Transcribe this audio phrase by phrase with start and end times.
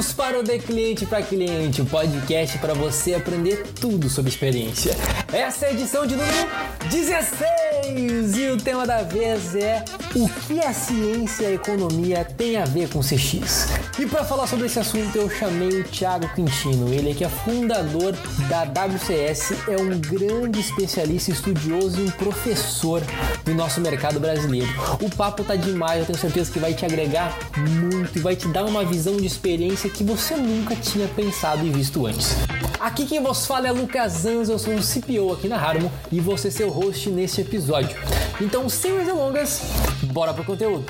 [0.00, 4.96] Bem-vindos para o De Cliente para Cliente, o podcast para você aprender tudo sobre experiência.
[5.30, 6.48] Essa é a edição de número
[6.90, 9.84] 16 e o tema da vez é
[10.16, 13.66] o que a ciência e a economia têm a ver com CX.
[14.00, 17.28] E para falar sobre esse assunto eu chamei o Thiago Quintino, ele é que é
[17.28, 18.14] fundador
[18.48, 23.02] da WCS, é um grande especialista, estudioso e um professor
[23.44, 24.68] do nosso mercado brasileiro.
[25.02, 28.48] O papo tá demais, eu tenho certeza que vai te agregar muito e vai te
[28.48, 32.36] dar uma visão de experiência que você nunca tinha pensado e visto antes.
[32.80, 36.38] Aqui quem vos fala é Lucas Anza, eu sou um CPO aqui na Harmon e
[36.38, 37.94] ser seu host nesse episódio.
[38.40, 39.60] Então, sem mais delongas,
[40.04, 40.86] bora pro conteúdo.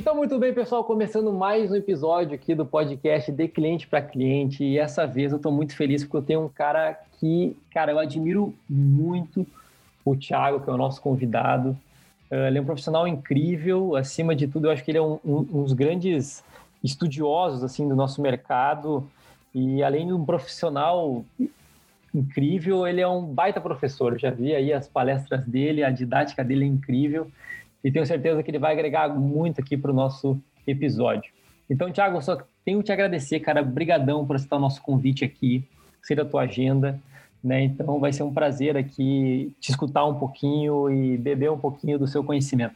[0.00, 4.64] Então, muito bem, pessoal, começando mais um episódio aqui do podcast de cliente para cliente.
[4.64, 7.98] E essa vez eu estou muito feliz porque eu tenho um cara que, cara, eu
[7.98, 9.46] admiro muito
[10.02, 11.76] o Thiago, que é o nosso convidado.
[12.30, 15.20] Uh, ele é um profissional incrível, acima de tudo, eu acho que ele é um,
[15.22, 16.42] um, um dos grandes
[16.82, 19.06] estudiosos assim do nosso mercado.
[19.54, 21.22] E além de um profissional
[22.14, 24.14] incrível, ele é um baita professor.
[24.14, 27.30] Eu já vi aí as palestras dele, a didática dele é incrível
[27.82, 31.32] e tenho certeza que ele vai agregar muito aqui para o nosso episódio.
[31.68, 35.24] Então, Thiago, eu só tenho que te agradecer, cara, brigadão por aceitar o nosso convite
[35.24, 35.64] aqui,
[36.02, 37.00] ser a tua agenda,
[37.42, 37.62] né?
[37.62, 42.06] Então, vai ser um prazer aqui te escutar um pouquinho e beber um pouquinho do
[42.06, 42.74] seu conhecimento.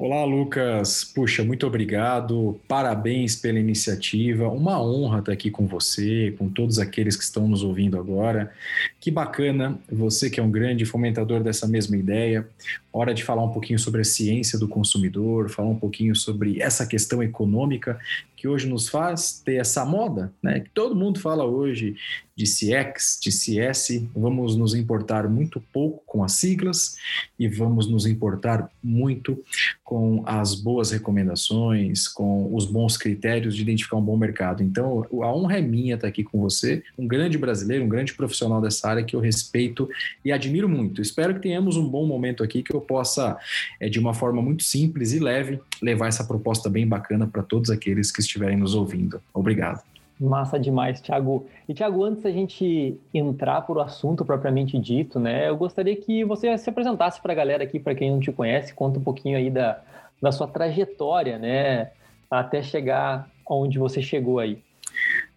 [0.00, 1.02] Olá, Lucas.
[1.02, 2.60] Puxa, muito obrigado.
[2.68, 4.48] Parabéns pela iniciativa.
[4.48, 8.54] Uma honra estar aqui com você, com todos aqueles que estão nos ouvindo agora.
[9.00, 12.48] Que bacana, você que é um grande fomentador dessa mesma ideia.
[12.92, 16.86] Hora de falar um pouquinho sobre a ciência do consumidor, falar um pouquinho sobre essa
[16.86, 17.98] questão econômica
[18.38, 20.60] que hoje nos faz ter essa moda, né?
[20.60, 21.96] Que todo mundo fala hoje
[22.36, 24.04] de CX, de CS.
[24.14, 26.96] Vamos nos importar muito pouco com as siglas
[27.36, 29.42] e vamos nos importar muito
[29.88, 34.62] com as boas recomendações, com os bons critérios de identificar um bom mercado.
[34.62, 38.60] Então, a honra é minha estar aqui com você, um grande brasileiro, um grande profissional
[38.60, 39.88] dessa área que eu respeito
[40.22, 41.00] e admiro muito.
[41.00, 43.38] Espero que tenhamos um bom momento aqui que eu possa,
[43.80, 47.70] é, de uma forma muito simples e leve, levar essa proposta bem bacana para todos
[47.70, 49.22] aqueles que estiverem nos ouvindo.
[49.32, 49.80] Obrigado.
[50.20, 51.46] Massa demais, Thiago.
[51.68, 56.24] E Thiago, antes da gente entrar por o assunto propriamente dito, né, eu gostaria que
[56.24, 59.36] você se apresentasse para a galera aqui, para quem não te conhece, conta um pouquinho
[59.36, 59.80] aí da,
[60.20, 61.92] da sua trajetória, né,
[62.28, 64.58] até chegar onde você chegou aí.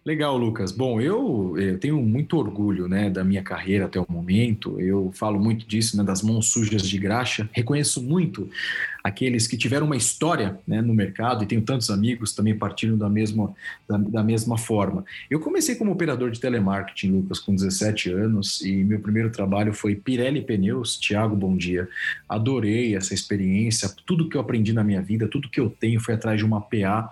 [0.04, 0.72] Legal, Lucas.
[0.72, 4.80] Bom, eu, eu, tenho muito orgulho né, da minha carreira até o momento.
[4.80, 7.48] Eu falo muito disso, né, das mãos sujas de graxa.
[7.52, 8.50] Reconheço muito
[9.02, 13.08] aqueles que tiveram uma história né, no mercado, e tenho tantos amigos também partindo da
[13.08, 13.52] mesma,
[13.88, 15.04] da, da, mesma forma.
[15.30, 19.94] Eu comecei como operador de telemarketing, Lucas, com 17 anos, e meu primeiro trabalho foi
[19.94, 20.96] Pirelli Pneus.
[20.98, 21.88] Tiago, bom dia.
[22.28, 26.14] Adorei essa experiência, tudo que eu aprendi na minha vida, tudo que eu tenho foi
[26.14, 27.10] atrás de uma PA,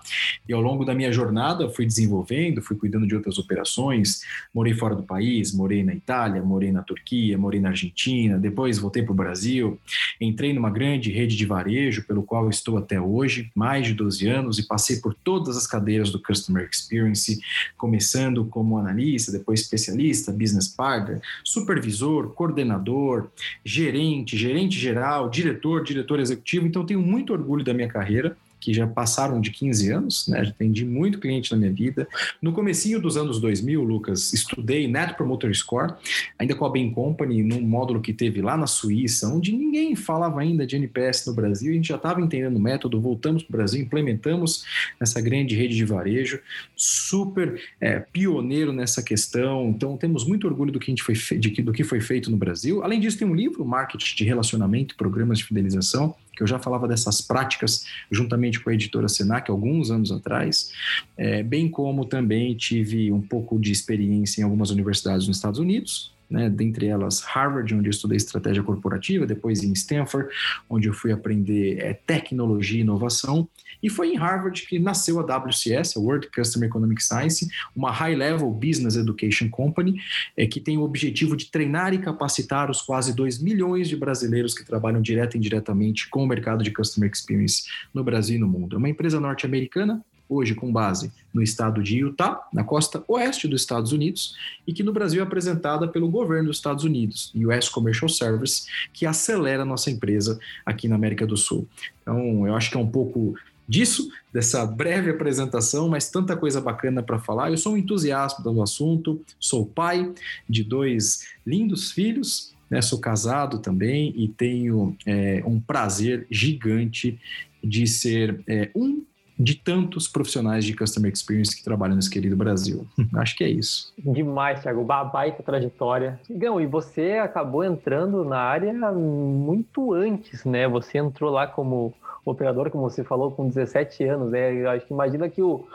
[0.49, 4.22] e ao longo da minha jornada fui desenvolvendo, fui cuidando de outras operações,
[4.55, 9.03] morei fora do país, morei na Itália, morei na Turquia, morei na Argentina, depois voltei
[9.03, 9.78] para o Brasil,
[10.21, 14.29] entrei numa grande rede de varejo, varejo, pelo qual estou até hoje, mais de 12
[14.29, 17.41] anos, e passei por todas as cadeiras do Customer Experience,
[17.77, 23.29] começando como analista, depois especialista, business partner, supervisor, coordenador,
[23.65, 26.67] gerente, gerente geral, diretor, diretor executivo.
[26.67, 30.44] Então, tenho muito orgulho da minha carreira que já passaram de 15 anos, né?
[30.44, 32.06] Já atendi muito cliente na minha vida.
[32.41, 35.94] No comecinho dos anos 2000, Lucas, estudei Net Promoter Score,
[36.38, 40.41] ainda com a Bain Company, num módulo que teve lá na Suíça, onde ninguém falava
[40.41, 43.56] ainda de NPS no Brasil, a gente já estava entendendo o método, voltamos para o
[43.56, 44.65] Brasil, implementamos
[45.00, 46.41] essa grande rede de varejo,
[46.77, 51.62] super é, pioneiro nessa questão, então temos muito orgulho do que, a gente foi de,
[51.62, 52.82] do que foi feito no Brasil.
[52.82, 56.89] Além disso, tem um livro, Marketing de Relacionamento Programas de Fidelização, que eu já falava
[56.89, 60.72] dessas práticas juntamente com a editora Senac alguns anos atrás,
[61.16, 66.13] é, bem como também tive um pouco de experiência em algumas universidades nos Estados Unidos,
[66.30, 70.28] né, dentre elas Harvard, onde eu estudei estratégia corporativa, depois em Stanford,
[70.68, 73.48] onde eu fui aprender é, tecnologia e inovação,
[73.82, 78.50] e foi em Harvard que nasceu a WCS, a World Customer Economic Science, uma high-level
[78.50, 80.00] business education company,
[80.36, 84.54] é, que tem o objetivo de treinar e capacitar os quase 2 milhões de brasileiros
[84.54, 88.48] que trabalham direto e indiretamente com o mercado de Customer Experience no Brasil e no
[88.48, 88.77] mundo.
[88.77, 93.60] É uma empresa norte-americana hoje com base no estado de Utah, na costa oeste dos
[93.60, 94.36] Estados Unidos,
[94.66, 99.04] e que no Brasil é apresentada pelo governo dos Estados Unidos, US Commercial Service, que
[99.04, 101.68] acelera a nossa empresa aqui na América do Sul.
[102.03, 103.34] Então, eu acho que é um pouco
[103.71, 107.50] disso, dessa breve apresentação, mas tanta coisa bacana para falar.
[107.50, 110.12] Eu sou um entusiasta do assunto, sou pai
[110.48, 112.82] de dois lindos filhos, né?
[112.82, 117.16] sou casado também e tenho é, um prazer gigante
[117.62, 119.04] de ser é, um
[119.41, 122.87] de tantos profissionais de Customer Experience que trabalham nesse querido Brasil.
[123.16, 123.91] Acho que é isso.
[123.98, 124.84] Demais, Thiago.
[124.84, 126.21] Baita trajetória.
[126.28, 130.69] Igão, e você acabou entrando na área muito antes, né?
[130.69, 134.31] Você entrou lá como operador, como você falou, com 17 anos.
[134.31, 134.53] Né?
[134.53, 135.66] Eu acho que imagina que o,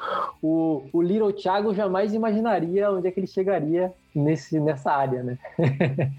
[0.44, 5.40] o, o Little Thiago jamais imaginaria onde é que ele chegaria nesse, nessa área, né?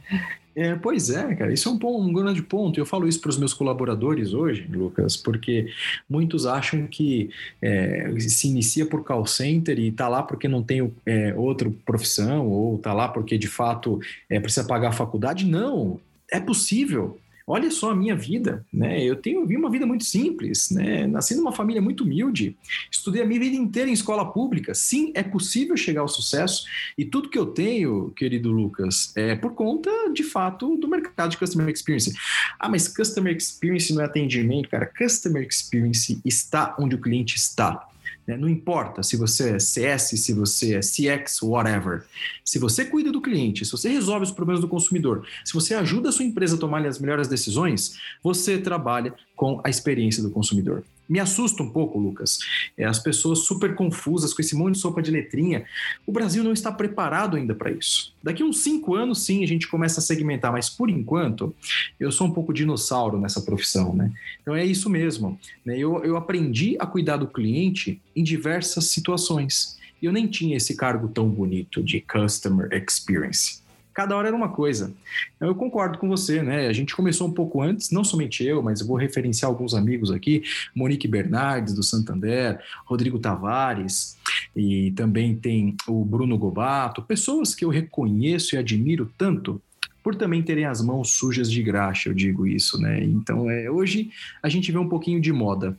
[0.57, 2.81] É, pois é, cara, isso é um, um grande ponto.
[2.81, 5.71] Eu falo isso para os meus colaboradores hoje, Lucas, porque
[6.09, 7.29] muitos acham que
[7.61, 12.49] é, se inicia por call center e está lá porque não tem é, outra profissão,
[12.49, 14.01] ou está lá porque de fato
[14.31, 15.45] é, precisa pagar a faculdade.
[15.45, 16.01] Não,
[16.33, 17.19] é possível.
[17.47, 19.01] Olha só a minha vida, né?
[19.05, 21.07] Eu tenho vi uma vida muito simples, né?
[21.07, 22.57] Nasci numa família muito humilde,
[22.91, 24.75] estudei a minha vida inteira em escola pública.
[24.75, 26.67] Sim, é possível chegar ao sucesso
[26.99, 31.39] e tudo que eu tenho, querido Lucas, é por conta, de fato, do mercado de
[31.39, 32.13] customer experience.
[32.59, 34.87] Ah, mas customer experience não é atendimento, cara.
[34.87, 37.87] Customer experience está onde o cliente está.
[38.27, 38.37] Né?
[38.37, 42.05] Não importa se você é CS, se você é CX, whatever.
[42.45, 46.09] Se você cuida do cliente, se você resolve os problemas do consumidor, se você ajuda
[46.09, 50.83] a sua empresa a tomar as melhores decisões, você trabalha com a experiência do consumidor.
[51.09, 52.39] Me assusta um pouco, Lucas,
[52.77, 55.65] é, as pessoas super confusas com esse monte de sopa de letrinha.
[56.07, 58.15] O Brasil não está preparado ainda para isso.
[58.23, 61.55] Daqui uns cinco anos, sim, a gente começa a segmentar, mas por enquanto,
[61.99, 64.13] eu sou um pouco dinossauro nessa profissão, né?
[64.43, 65.39] Então é isso mesmo.
[65.65, 65.79] Né?
[65.79, 69.77] Eu, eu aprendi a cuidar do cliente em diversas situações.
[70.03, 73.66] Eu nem tinha esse cargo tão bonito de Customer Experience
[73.97, 74.93] cada hora era uma coisa.
[75.41, 76.67] Eu concordo com você, né?
[76.67, 80.11] A gente começou um pouco antes, não somente eu, mas eu vou referenciar alguns amigos
[80.11, 80.43] aqui,
[80.75, 84.19] Monique Bernardes, do Santander, Rodrigo Tavares,
[84.55, 89.63] e também tem o Bruno Gobato, pessoas que eu reconheço e admiro tanto
[90.03, 93.03] por também terem as mãos sujas de graxa, eu digo isso, né?
[93.03, 94.11] Então, é, hoje
[94.43, 95.77] a gente vê um pouquinho de moda.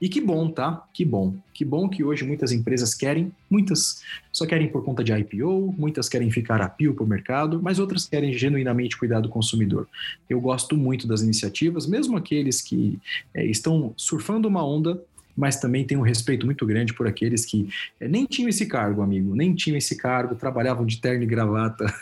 [0.00, 0.86] E que bom, tá?
[0.92, 1.34] Que bom.
[1.54, 6.08] Que bom que hoje muitas empresas querem, muitas só querem por conta de IPO, muitas
[6.08, 9.88] querem ficar a pio para o mercado, mas outras querem genuinamente cuidar do consumidor.
[10.28, 12.98] Eu gosto muito das iniciativas, mesmo aqueles que
[13.32, 15.02] é, estão surfando uma onda
[15.36, 17.68] mas também tenho um respeito muito grande por aqueles que
[18.00, 21.92] é, nem tinham esse cargo, amigo, nem tinham esse cargo, trabalhavam de terno e gravata.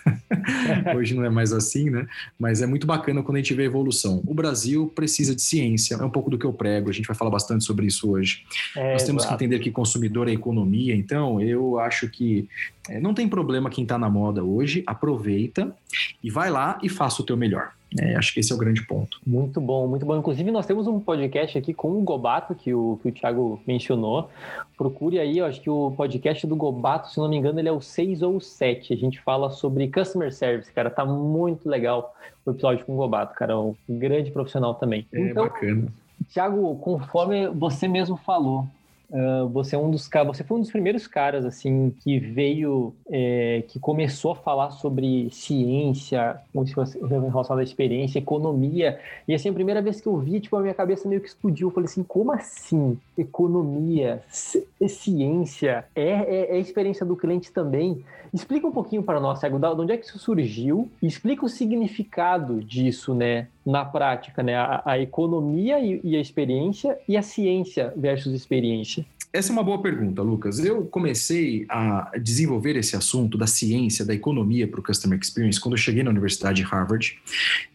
[0.97, 2.07] Hoje não é mais assim, né?
[2.39, 4.23] Mas é muito bacana quando a gente vê a evolução.
[4.27, 7.17] O Brasil precisa de ciência, é um pouco do que eu prego, a gente vai
[7.17, 8.45] falar bastante sobre isso hoje.
[8.77, 9.37] É, Nós temos exato.
[9.37, 12.49] que entender que consumidor é economia, então eu acho que
[12.89, 15.75] é, não tem problema quem está na moda hoje, aproveita
[16.23, 17.73] e vai lá e faça o teu melhor.
[18.01, 19.21] É, acho que esse é o grande ponto.
[19.25, 20.17] Muito bom, muito bom.
[20.17, 24.29] Inclusive, nós temos um podcast aqui com o Gobato, que o, que o Thiago mencionou.
[24.77, 27.73] Procure aí, eu acho que o podcast do Gobato, se não me engano, ele é
[27.73, 28.93] o 6 ou 7.
[28.93, 30.91] A gente fala sobre customer service, cara.
[30.91, 32.15] Tá muito legal
[32.45, 33.59] o episódio com o Gobato, cara.
[33.59, 35.07] Um grande profissional também.
[35.13, 35.87] É então, bacana.
[36.33, 38.67] Thiago, conforme você mesmo falou,
[39.11, 43.63] Uh, você é um dos você foi um dos primeiros caras assim que veio é,
[43.69, 48.99] que começou a falar sobre ciência relacionada à experiência economia.
[49.29, 51.69] E assim a primeira vez que eu vi tipo a minha cabeça meio que explodiu.
[51.69, 52.99] Eu falei assim como assim?
[53.17, 55.85] Economia ciência?
[55.95, 58.05] É, é, é experiência do cliente também?
[58.33, 60.91] Explica um pouquinho para nós Thiago, de onde é que isso surgiu?
[61.01, 64.57] Explica o significado disso né na prática, né?
[64.57, 69.05] A, a economia e, e, a experiência e a ciência versus experiência?
[69.35, 70.65] Essa é uma boa pergunta, Lucas.
[70.65, 75.73] Eu comecei a desenvolver esse assunto da ciência, da economia para o Customer Experience quando
[75.73, 77.21] eu cheguei na Universidade de Harvard.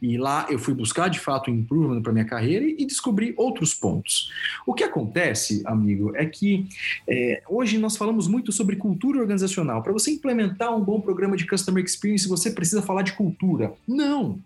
[0.01, 3.73] E lá eu fui buscar, de fato, um improvement para minha carreira e descobri outros
[3.73, 4.31] pontos.
[4.65, 6.65] O que acontece, amigo, é que
[7.05, 9.83] é, hoje nós falamos muito sobre cultura organizacional.
[9.83, 13.73] Para você implementar um bom programa de Customer Experience, você precisa falar de cultura.
[13.85, 14.39] Não!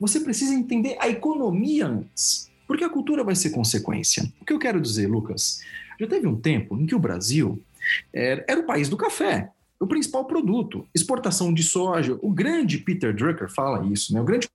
[0.00, 4.24] Você precisa entender a economia antes, porque a cultura vai ser consequência.
[4.40, 5.60] O que eu quero dizer, Lucas?
[6.00, 7.62] Já teve um tempo em que o Brasil
[8.10, 12.18] era, era o país do café o principal produto, exportação de soja.
[12.20, 14.20] O grande Peter Drucker fala isso, né?
[14.20, 14.46] O grande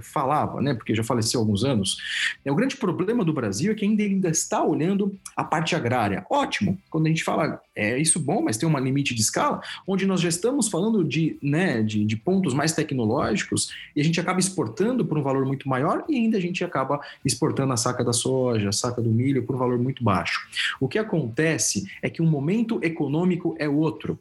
[0.00, 0.72] falava, né?
[0.72, 1.98] Porque já faleceu há alguns anos.
[2.44, 6.24] É o grande problema do Brasil é que ainda ainda está olhando a parte agrária.
[6.30, 6.78] Ótimo.
[6.88, 10.20] Quando a gente fala é isso bom, mas tem um limite de escala, onde nós
[10.20, 15.04] já estamos falando de, né, de, de pontos mais tecnológicos e a gente acaba exportando
[15.04, 18.68] por um valor muito maior e ainda a gente acaba exportando a saca da soja,
[18.68, 20.48] a saca do milho por um valor muito baixo.
[20.80, 24.18] O que acontece é que o momento econômico é outro.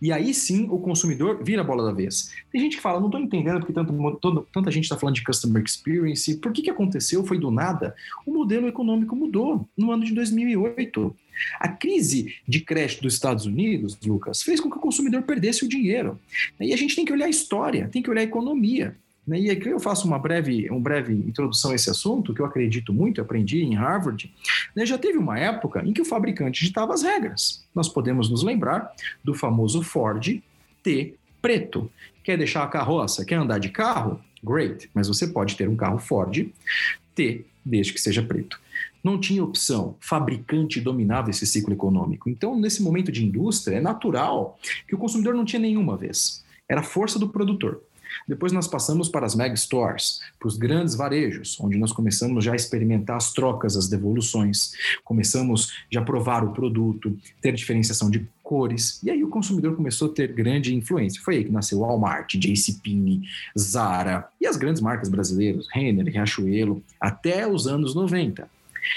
[0.00, 2.32] E aí sim o consumidor vira a bola da vez.
[2.50, 5.24] Tem gente que fala, não estou entendendo porque tanto, todo, tanta gente está falando de
[5.24, 6.36] customer experience.
[6.36, 7.24] Por que, que aconteceu?
[7.24, 7.94] Foi do nada.
[8.26, 11.16] O modelo econômico mudou no ano de 2008.
[11.58, 15.68] A crise de crédito dos Estados Unidos, Lucas, fez com que o consumidor perdesse o
[15.68, 16.18] dinheiro.
[16.60, 18.96] E a gente tem que olhar a história, tem que olhar a economia.
[19.26, 19.40] Né?
[19.40, 22.92] E aqui eu faço uma breve, uma breve introdução a esse assunto, que eu acredito
[22.92, 24.32] muito, aprendi em Harvard.
[24.74, 24.84] Né?
[24.84, 27.64] Já teve uma época em que o fabricante ditava as regras.
[27.74, 30.42] Nós podemos nos lembrar do famoso Ford
[30.82, 31.90] T preto.
[32.22, 33.24] Quer deixar a carroça?
[33.24, 34.18] Quer andar de carro?
[34.42, 36.50] Great, mas você pode ter um carro Ford
[37.14, 38.60] T, desde que seja preto.
[39.02, 42.30] Não tinha opção, fabricante dominava esse ciclo econômico.
[42.30, 46.42] Então, nesse momento de indústria, é natural que o consumidor não tinha nenhuma vez.
[46.66, 47.82] Era a força do produtor.
[48.26, 52.52] Depois nós passamos para as mega stores, para os grandes varejos, onde nós começamos já
[52.52, 54.72] a experimentar as trocas, as devoluções,
[55.04, 60.10] começamos já a provar o produto, ter diferenciação de cores, e aí o consumidor começou
[60.10, 61.20] a ter grande influência.
[61.22, 63.22] Foi aí que nasceu Walmart, JCPenney,
[63.58, 68.46] Zara e as grandes marcas brasileiras, Renner, Riachuelo, até os anos 90.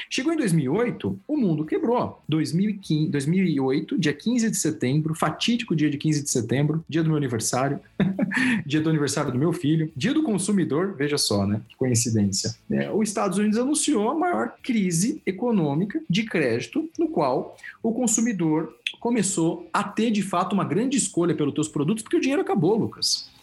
[0.09, 2.21] Chegou em 2008, o mundo quebrou.
[2.27, 7.17] 2015, 2008, dia 15 de setembro, fatídico dia de 15 de setembro, dia do meu
[7.17, 7.79] aniversário,
[8.65, 11.61] dia do aniversário do meu filho, dia do consumidor, veja só, né?
[11.67, 12.55] Que coincidência.
[12.69, 18.75] É, os Estados Unidos anunciou a maior crise econômica de crédito, no qual o consumidor
[18.99, 22.77] começou a ter de fato uma grande escolha pelos seus produtos, porque o dinheiro acabou,
[22.77, 23.36] Lucas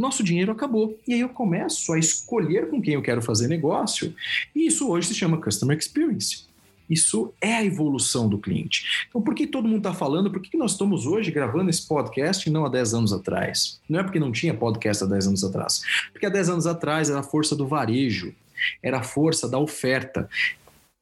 [0.00, 0.98] nosso dinheiro acabou.
[1.06, 4.14] E aí eu começo a escolher com quem eu quero fazer negócio.
[4.54, 6.48] E isso hoje se chama Customer Experience.
[6.88, 9.06] Isso é a evolução do cliente.
[9.08, 10.30] Então, por que todo mundo está falando?
[10.30, 13.78] Por que nós estamos hoje gravando esse podcast e não há 10 anos atrás?
[13.88, 15.82] Não é porque não tinha podcast há 10 anos atrás.
[16.12, 18.34] Porque há 10 anos atrás era a força do varejo,
[18.82, 20.28] era a força da oferta.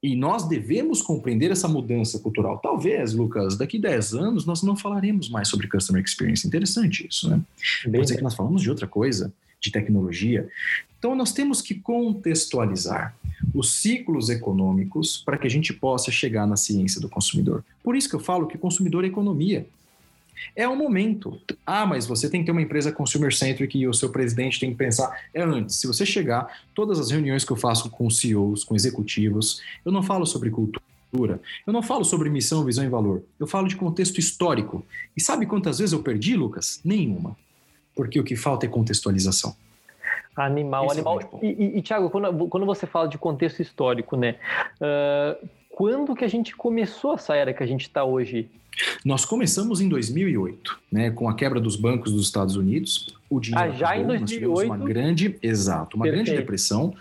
[0.02, 2.58] E nós devemos compreender essa mudança cultural.
[2.58, 6.46] Talvez, Lucas, daqui 10 anos nós não falaremos mais sobre Customer Experience.
[6.46, 7.40] Interessante isso, né?
[7.84, 10.48] Bem, Pode ser que nós falamos de outra coisa, de tecnologia.
[10.98, 13.16] Então nós temos que contextualizar
[13.54, 17.64] os ciclos econômicos para que a gente possa chegar na ciência do consumidor.
[17.82, 19.66] Por isso que eu falo que consumidor é economia.
[20.55, 21.40] É o momento.
[21.64, 24.76] Ah, mas você tem que ter uma empresa consumer-centric e o seu presidente tem que
[24.76, 25.11] pensar.
[25.33, 25.76] É antes.
[25.76, 30.02] Se você chegar, todas as reuniões que eu faço com CEOs, com executivos, eu não
[30.02, 30.81] falo sobre cultura.
[31.66, 33.23] Eu não falo sobre missão, visão e valor.
[33.38, 34.85] Eu falo de contexto histórico.
[35.16, 36.81] E sabe quantas vezes eu perdi, Lucas?
[36.85, 37.37] Nenhuma.
[37.95, 39.57] Porque o que falta é contextualização.
[40.37, 41.21] Animal, Esse é animal.
[41.21, 44.37] É e, e, Tiago, quando, quando você fala de contexto histórico, né?
[44.78, 48.50] Uh, quando que a gente começou essa era que a gente está hoje?
[49.04, 53.14] Nós começamos em 2008, né, com a quebra dos bancos dos Estados Unidos.
[53.28, 54.66] O dinheiro ah, já acabou, em 2008?
[54.66, 56.25] uma grande, exato, uma Perfeito.
[56.26, 56.95] grande depressão.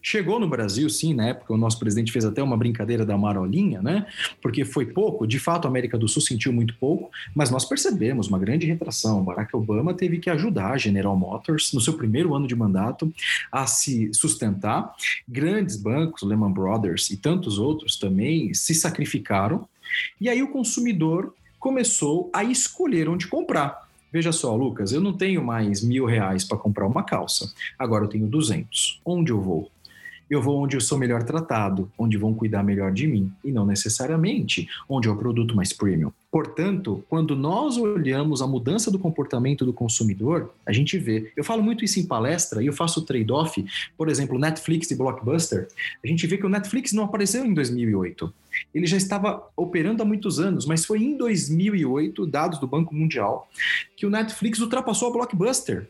[0.00, 3.82] Chegou no Brasil, sim, na época o nosso presidente fez até uma brincadeira da marolinha,
[3.82, 4.06] né?
[4.40, 8.28] Porque foi pouco, de fato a América do Sul sentiu muito pouco, mas nós percebemos
[8.28, 9.24] uma grande retração.
[9.24, 13.12] Barack Obama teve que ajudar a General Motors no seu primeiro ano de mandato
[13.50, 14.94] a se sustentar.
[15.26, 19.66] Grandes bancos, Lehman Brothers e tantos outros também se sacrificaram
[20.20, 23.88] e aí o consumidor começou a escolher onde comprar.
[24.12, 27.50] Veja só, Lucas, eu não tenho mais mil reais para comprar uma calça.
[27.78, 29.00] Agora eu tenho 200.
[29.04, 29.70] Onde eu vou?
[30.28, 33.64] Eu vou onde eu sou melhor tratado, onde vão cuidar melhor de mim, e não
[33.64, 36.12] necessariamente onde é o produto mais premium.
[36.32, 41.30] Portanto, quando nós olhamos a mudança do comportamento do consumidor, a gente vê.
[41.36, 43.62] Eu falo muito isso em palestra e eu faço trade-off,
[43.98, 45.68] por exemplo, Netflix e Blockbuster.
[46.02, 48.32] A gente vê que o Netflix não apareceu em 2008.
[48.74, 53.46] Ele já estava operando há muitos anos, mas foi em 2008, dados do Banco Mundial,
[53.94, 55.86] que o Netflix ultrapassou a Blockbuster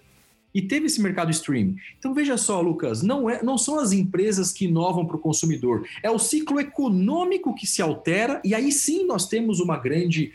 [0.54, 1.76] e teve esse mercado streaming.
[1.98, 5.86] Então veja só, Lucas, não, é, não são as empresas que inovam para o consumidor,
[6.02, 10.32] é o ciclo econômico que se altera e aí sim nós temos uma grande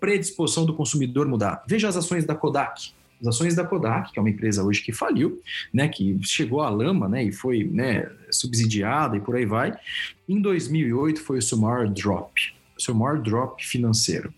[0.00, 1.62] predisposição do consumidor mudar.
[1.66, 2.92] Veja as ações da Kodak.
[3.20, 5.40] As ações da Kodak, que é uma empresa hoje que faliu,
[5.72, 9.74] né, que chegou à lama, né, e foi, né, subsidiada e por aí vai.
[10.28, 14.34] Em 2008 foi o seu maior drop, o seu maior drop financeiro.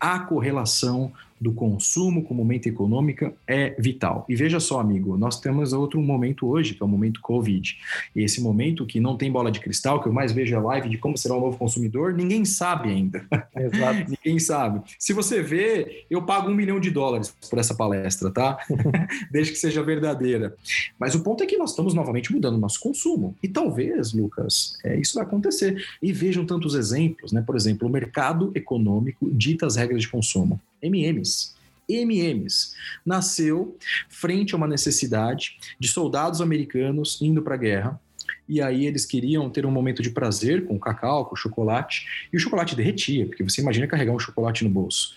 [0.00, 4.24] A correlação do consumo com o momento econômico é vital.
[4.28, 7.76] E veja só, amigo, nós temos outro momento hoje, que é o momento Covid.
[8.14, 10.88] E esse momento que não tem bola de cristal, que eu mais vejo a live
[10.88, 13.26] de como será o novo consumidor, ninguém sabe ainda.
[13.56, 14.10] Exato.
[14.24, 14.82] ninguém sabe.
[14.98, 18.58] Se você vê, eu pago um milhão de dólares por essa palestra, tá?
[19.30, 20.54] Desde que seja verdadeira.
[20.98, 23.34] Mas o ponto é que nós estamos novamente mudando o nosso consumo.
[23.42, 25.82] E talvez, Lucas, é, isso vai acontecer.
[26.02, 27.42] E vejam tantos exemplos, né?
[27.42, 30.60] Por exemplo, o mercado econômico dita as regras de consumo.
[30.86, 31.54] MMs.
[31.88, 32.74] MMs
[33.04, 33.76] nasceu
[34.08, 38.00] frente a uma necessidade de soldados americanos indo para a guerra.
[38.48, 42.40] E aí eles queriam ter um momento de prazer com cacau, com chocolate, e o
[42.40, 45.14] chocolate derretia, porque você imagina carregar um chocolate no bolso.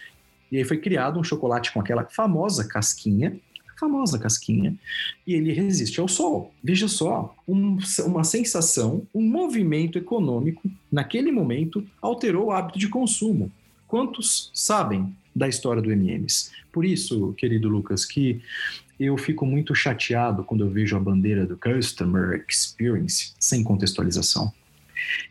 [0.51, 3.39] E aí foi criado um chocolate com aquela famosa casquinha,
[3.79, 4.75] famosa casquinha,
[5.25, 6.53] e ele resiste ao sol.
[6.61, 13.51] Veja só, um, uma sensação, um movimento econômico, naquele momento, alterou o hábito de consumo.
[13.87, 16.51] Quantos sabem da história do MMs?
[16.71, 18.41] Por isso, querido Lucas, que
[18.99, 24.51] eu fico muito chateado quando eu vejo a bandeira do Customer Experience sem contextualização.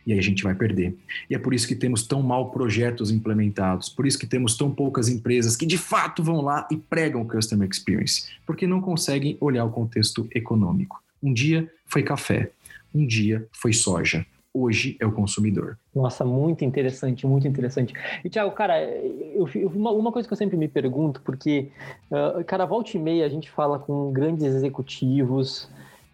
[0.05, 0.97] E aí a gente vai perder.
[1.29, 4.71] E é por isso que temos tão mal projetos implementados, por isso que temos tão
[4.71, 9.37] poucas empresas que de fato vão lá e pregam o Customer Experience, porque não conseguem
[9.39, 11.01] olhar o contexto econômico.
[11.21, 12.51] Um dia foi café,
[12.93, 15.77] um dia foi soja, hoje é o consumidor.
[15.93, 17.93] Nossa, muito interessante, muito interessante.
[18.23, 18.75] E, Thiago, cara,
[19.53, 21.71] eu, uma, uma coisa que eu sempre me pergunto, porque,
[22.11, 25.69] uh, cara, volta e meia a gente fala com grandes executivos,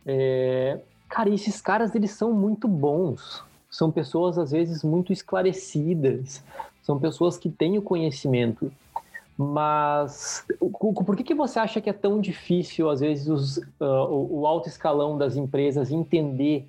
[0.05, 0.79] é,
[1.09, 3.43] cara, esses caras, eles são muito bons.
[3.69, 6.43] São pessoas, às vezes, muito esclarecidas.
[6.81, 8.71] São pessoas que têm o conhecimento.
[9.37, 10.45] Mas
[10.79, 14.47] por que, que você acha que é tão difícil, às vezes, os, uh, o, o
[14.47, 16.65] alto escalão das empresas entender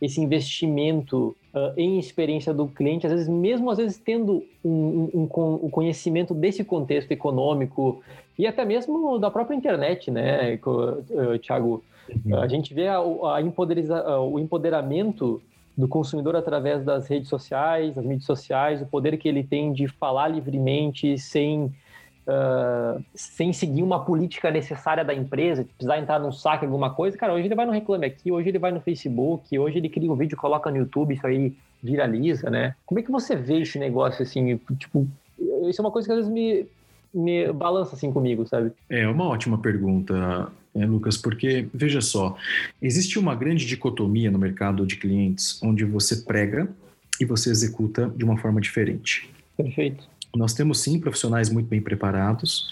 [0.00, 5.28] esse investimento uh, em experiência do cliente, às vezes mesmo às vezes tendo um, um,
[5.64, 8.02] um, conhecimento desse contexto econômico
[8.38, 11.82] e até mesmo da própria internet, né, uh, Thiago?
[12.24, 12.36] Uhum.
[12.40, 15.40] A gente vê a, a o empoderamento
[15.76, 19.88] do consumidor através das redes sociais, das mídias sociais, o poder que ele tem de
[19.88, 21.72] falar livremente sem
[22.26, 27.32] uh, sem seguir uma política necessária da empresa, precisar entrar num saque alguma coisa, cara,
[27.32, 30.16] hoje ele vai no Reclame Aqui, hoje ele vai no Facebook, hoje ele cria um
[30.16, 32.74] vídeo, coloca no YouTube, isso aí viraliza, né?
[32.84, 35.06] Como é que você vê esse negócio, assim, tipo,
[35.68, 36.66] isso é uma coisa que às vezes me,
[37.12, 38.72] me balança, assim, comigo, sabe?
[38.88, 42.36] É uma ótima pergunta, né, Lucas, porque, veja só,
[42.80, 46.68] existe uma grande dicotomia no mercado de clientes onde você prega
[47.20, 49.30] e você executa de uma forma diferente.
[49.56, 50.08] Perfeito.
[50.34, 52.68] Nós temos sim profissionais muito bem preparados,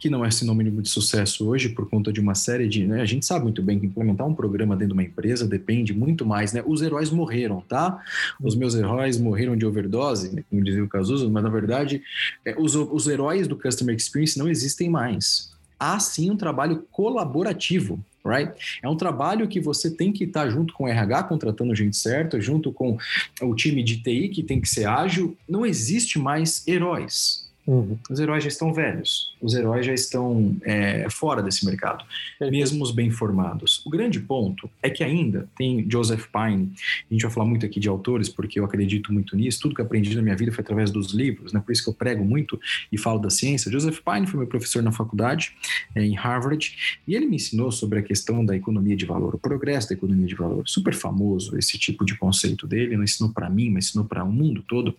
[0.00, 2.86] que não é sinônimo de sucesso hoje por conta de uma série de.
[2.86, 5.92] Né, a gente sabe muito bem que implementar um programa dentro de uma empresa depende
[5.92, 6.62] muito mais, né?
[6.66, 8.02] Os heróis morreram, tá?
[8.40, 12.02] Os meus heróis morreram de overdose, né, como dizia o Cazuzo, mas na verdade,
[12.46, 15.50] é, os, os heróis do Customer Experience não existem mais.
[15.80, 18.52] Há sim um trabalho colaborativo right?
[18.82, 22.40] É um trabalho que você tem que estar junto com o RH, contratando gente certa,
[22.40, 22.98] junto com
[23.40, 25.36] o time de TI, que tem que ser ágil.
[25.48, 27.49] Não existe mais heróis.
[27.70, 27.96] Uhum.
[28.10, 32.04] Os heróis já estão velhos, os heróis já estão é, fora desse mercado,
[32.40, 33.80] mesmo os bem formados.
[33.86, 36.72] O grande ponto é que ainda tem Joseph Pine,
[37.08, 39.80] a gente vai falar muito aqui de autores, porque eu acredito muito nisso, tudo que
[39.80, 41.62] aprendi na minha vida foi através dos livros, né?
[41.64, 43.70] por isso que eu prego muito e falo da ciência.
[43.70, 45.52] Joseph Pine foi meu professor na faculdade,
[45.94, 49.38] é, em Harvard, e ele me ensinou sobre a questão da economia de valor, o
[49.38, 50.64] progresso da economia de valor.
[50.66, 54.32] Super famoso esse tipo de conceito dele, não ensinou para mim, mas ensinou para o
[54.32, 54.92] mundo todo.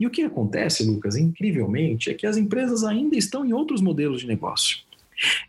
[0.00, 4.20] E o que acontece, Lucas, incrivelmente, é que as empresas ainda estão em outros modelos
[4.20, 4.86] de negócio.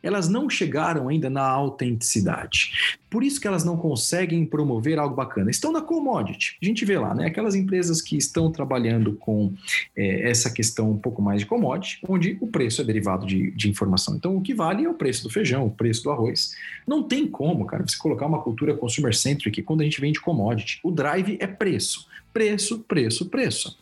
[0.02, 2.98] Elas não chegaram ainda na autenticidade.
[3.10, 5.50] Por isso que elas não conseguem promover algo bacana.
[5.50, 6.58] Estão na commodity.
[6.62, 7.26] A gente vê lá, né?
[7.28, 9.54] Aquelas empresas que estão trabalhando com
[9.96, 13.70] é, essa questão um pouco mais de commodity, onde o preço é derivado de, de
[13.70, 14.15] informação.
[14.15, 16.54] Então, o que vale é o preço do feijão, o preço do arroz.
[16.86, 20.80] Não tem como, cara, você colocar uma cultura consumer-centric quando a gente vende commodity.
[20.84, 22.08] O drive é preço.
[22.34, 23.78] Preço, preço, preço.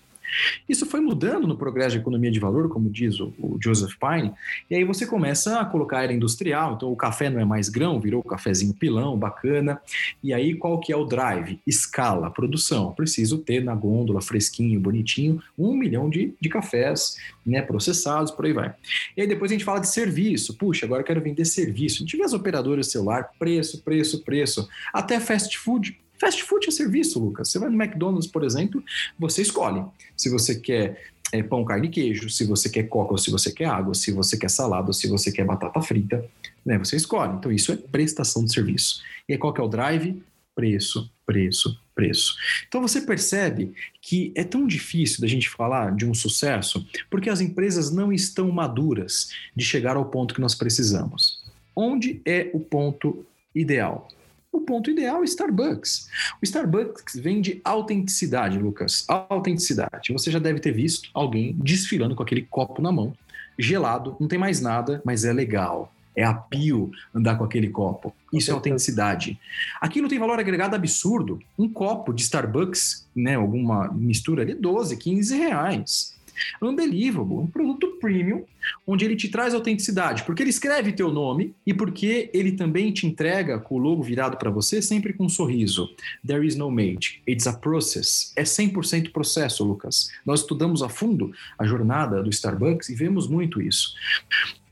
[0.68, 4.32] Isso foi mudando no progresso de economia de valor, como diz o, o Joseph Pine,
[4.70, 8.00] e aí você começa a colocar era industrial, então o café não é mais grão,
[8.00, 9.82] virou cafezinho pilão, bacana.
[10.24, 11.60] E aí qual que é o drive?
[11.66, 12.92] Escala, produção.
[12.94, 18.54] Preciso ter na gôndola, fresquinho, bonitinho, um milhão de, de cafés né, processados, por aí
[18.54, 18.74] vai.
[19.16, 20.56] E aí depois a gente fala de serviço.
[20.58, 21.98] Puxa, agora eu quero vender serviço.
[21.98, 24.68] A gente vê as operadoras celular, preço, preço, preço.
[24.94, 27.50] Até fast food, Fast food é serviço, Lucas.
[27.50, 28.84] Você vai no McDonald's, por exemplo,
[29.20, 29.84] você escolhe
[30.16, 33.52] se você quer é, pão, carne e queijo, se você quer coca ou se você
[33.52, 36.26] quer água, se você quer salada ou se você quer batata frita,
[36.66, 36.78] né?
[36.78, 37.34] Você escolhe.
[37.34, 39.02] Então isso é prestação de serviço.
[39.28, 40.22] E aí, qual que é o drive?
[40.56, 42.36] Preço, preço, preço.
[42.68, 47.42] Então você percebe que é tão difícil da gente falar de um sucesso porque as
[47.42, 51.44] empresas não estão maduras de chegar ao ponto que nós precisamos.
[51.76, 54.08] Onde é o ponto ideal?
[54.56, 56.08] O ponto ideal é Starbucks.
[56.42, 59.04] O Starbucks vem de autenticidade, Lucas.
[59.06, 60.14] Autenticidade.
[60.14, 63.14] Você já deve ter visto alguém desfilando com aquele copo na mão,
[63.60, 65.94] gelado, não tem mais nada, mas é legal.
[66.16, 68.16] É apio andar com aquele copo.
[68.32, 69.38] Isso é autenticidade.
[69.82, 71.38] Aquilo tem valor agregado absurdo.
[71.60, 76.15] Um copo de Starbucks, né, alguma mistura ali, 12, 15 reais.
[76.62, 78.44] Unbelievable, um produto premium,
[78.86, 83.06] onde ele te traz autenticidade, porque ele escreve teu nome e porque ele também te
[83.06, 85.90] entrega com o logo virado para você, sempre com um sorriso.
[86.26, 88.34] There is no made, it's a process.
[88.36, 90.10] É 100% processo, Lucas.
[90.26, 93.94] Nós estudamos a fundo a jornada do Starbucks e vemos muito isso.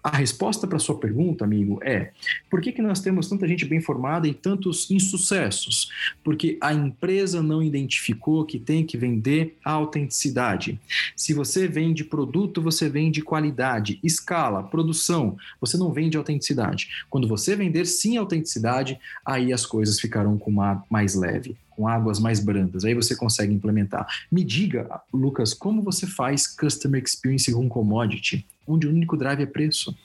[0.04, 2.12] A resposta para sua pergunta, amigo, é:
[2.50, 5.90] por que, que nós temos tanta gente bem formada e tantos insucessos?
[6.22, 10.78] Porque a empresa não identificou que tem que vender a autenticidade.
[11.16, 16.90] Se você vende produto, você vende qualidade, escala, produção, você não vende autenticidade.
[17.10, 22.20] Quando você vender sim autenticidade, aí as coisas ficarão com uma mais leve com águas
[22.20, 22.86] mais brandas.
[22.86, 24.06] Aí você consegue implementar.
[24.32, 28.46] Me diga, Lucas, como você faz customer experience com commodity?
[28.68, 29.96] Onde o único drive é preço.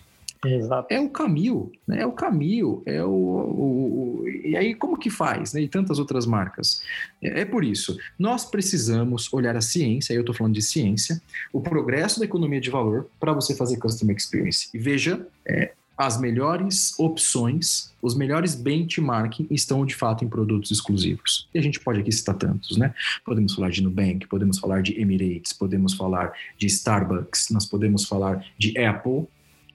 [0.45, 0.87] Exato.
[0.93, 2.03] É o caminho, né?
[2.03, 5.63] É o caminho, é o, o, o, e aí como que faz, né?
[5.63, 6.83] E tantas outras marcas.
[7.21, 11.21] É, é por isso, nós precisamos olhar a ciência, aí eu estou falando de ciência,
[11.53, 14.69] o progresso da economia de valor para você fazer customer experience.
[14.73, 21.49] E veja, é, as melhores opções, os melhores benchmarking estão de fato em produtos exclusivos.
[21.53, 22.95] E a gente pode aqui citar tantos, né?
[23.25, 28.45] Podemos falar de Nubank, podemos falar de Emirates, podemos falar de Starbucks, nós podemos falar
[28.57, 29.27] de Apple.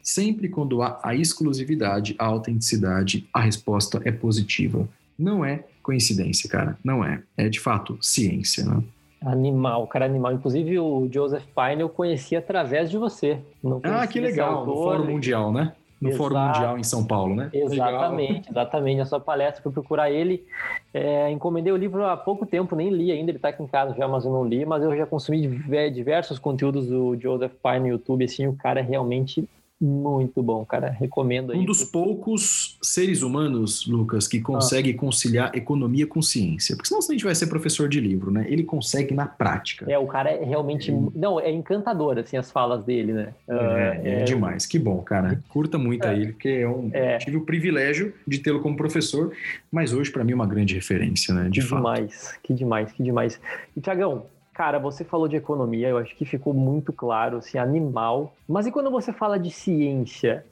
[0.02, 4.88] Sempre quando há a exclusividade, a autenticidade, a resposta é positiva.
[5.20, 6.78] Não é coincidência, cara.
[6.82, 7.22] Não é.
[7.36, 8.82] É de fato ciência, né?
[9.26, 10.34] Animal, cara, animal.
[10.34, 13.40] Inclusive o Joseph Pine eu conheci através de você.
[13.84, 14.66] ah, que legal.
[14.66, 15.74] No Fórum Mundial, né?
[16.04, 16.24] No Exato.
[16.24, 17.50] Fórum Mundial em São Paulo, né?
[17.54, 18.52] Exatamente, Legal.
[18.52, 19.02] exatamente.
[19.02, 20.46] A sua palestra, fui procurar ele.
[20.94, 23.96] É, encomendei o livro há pouco tempo, nem li ainda, ele está aqui em casa
[23.96, 24.66] já, mas eu não li.
[24.66, 25.48] Mas eu já consumi
[25.92, 29.48] diversos conteúdos do Joseph Pine no YouTube, assim, o cara é realmente
[29.84, 30.90] muito bom, cara.
[30.90, 31.60] Recomendo aí.
[31.60, 34.98] Um dos poucos seres humanos, Lucas, que consegue ah.
[34.98, 36.76] conciliar economia com ciência.
[36.76, 38.46] Porque senão a gente vai ser professor de livro, né?
[38.48, 39.86] Ele consegue na prática.
[39.92, 40.90] É, o cara é realmente.
[40.90, 40.96] É.
[41.14, 43.34] Não, é encantador, assim, as falas dele, né?
[43.48, 44.66] É, uh, é, é, demais.
[44.66, 45.38] Que bom, cara.
[45.50, 46.14] Curta muito é.
[46.14, 47.18] ele, porque é um, é.
[47.18, 49.34] tive o privilégio de tê-lo como professor,
[49.70, 51.50] mas hoje, para mim, é uma grande referência, né?
[51.50, 51.80] De que fato.
[51.80, 53.42] demais, que demais, que demais.
[53.76, 58.36] E, Tiagão, Cara, você falou de economia, eu acho que ficou muito claro, assim, animal.
[58.48, 60.46] Mas e quando você fala de ciência?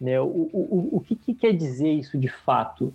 [0.00, 2.92] Né, o, o, o que, que quer dizer isso de fato?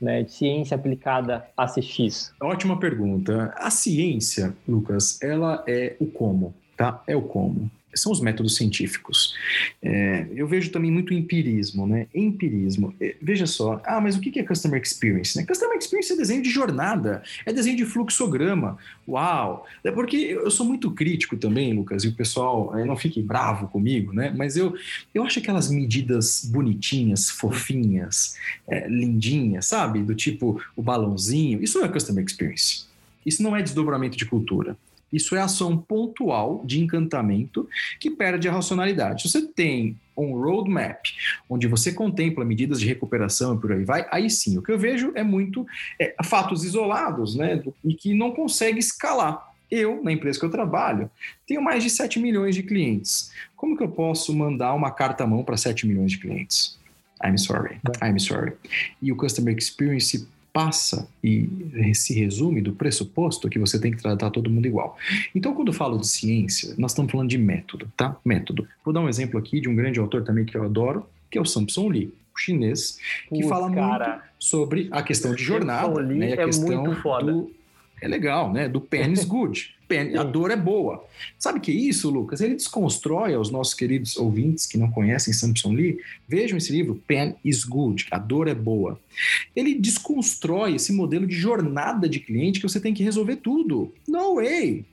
[0.00, 2.34] Né, de ciência aplicada a CX?
[2.42, 3.54] Ótima pergunta.
[3.56, 7.02] A ciência, Lucas, ela é o como, tá?
[7.06, 9.34] É o como são os métodos científicos.
[9.82, 12.06] É, eu vejo também muito empirismo, né?
[12.14, 12.94] Empirismo.
[13.00, 15.36] É, veja só, ah, mas o que é Customer Experience?
[15.36, 15.44] Né?
[15.44, 18.78] Customer Experience é desenho de jornada, é desenho de fluxograma.
[19.06, 19.66] Uau!
[19.82, 23.68] É porque eu sou muito crítico também, Lucas, e o pessoal é, não fique bravo
[23.68, 24.32] comigo, né?
[24.36, 24.74] Mas eu,
[25.14, 30.02] eu acho aquelas medidas bonitinhas, fofinhas, é, lindinhas, sabe?
[30.02, 32.86] Do tipo o balãozinho, isso não é Customer Experience.
[33.24, 34.76] Isso não é desdobramento de cultura.
[35.12, 37.68] Isso é ação pontual de encantamento
[38.00, 39.22] que perde a racionalidade.
[39.22, 41.00] Se você tem um roadmap,
[41.48, 44.78] onde você contempla medidas de recuperação e por aí vai, aí sim, o que eu
[44.78, 45.66] vejo é muito
[46.00, 49.52] é, fatos isolados, né, e que não consegue escalar.
[49.70, 51.10] Eu, na empresa que eu trabalho,
[51.46, 53.32] tenho mais de 7 milhões de clientes.
[53.56, 56.78] Como que eu posso mandar uma carta à mão para 7 milhões de clientes?
[57.24, 58.52] I'm sorry, I'm sorry.
[59.00, 61.50] E o Customer Experience passa e
[61.94, 64.96] se resume do pressuposto que você tem que tratar todo mundo igual.
[65.34, 68.16] Então, quando eu falo de ciência, nós estamos falando de método, tá?
[68.24, 68.64] Método.
[68.84, 71.40] Vou dar um exemplo aqui de um grande autor também que eu adoro, que é
[71.40, 76.26] o Samson Lee, chinês, que Putz, fala cara, muito sobre a questão de jornada, né?
[76.26, 77.32] A é questão muito foda.
[77.32, 77.50] do
[78.00, 78.68] é legal, né?
[78.68, 79.73] Do pen is good.
[80.18, 81.04] A dor é boa.
[81.38, 82.40] Sabe que é isso, Lucas?
[82.40, 85.98] Ele desconstrói aos nossos queridos ouvintes que não conhecem Samson Lee.
[86.26, 88.06] Vejam esse livro, Pen is good.
[88.10, 88.98] A dor é boa.
[89.54, 93.92] Ele desconstrói esse modelo de jornada de cliente que você tem que resolver tudo.
[94.08, 94.84] No way.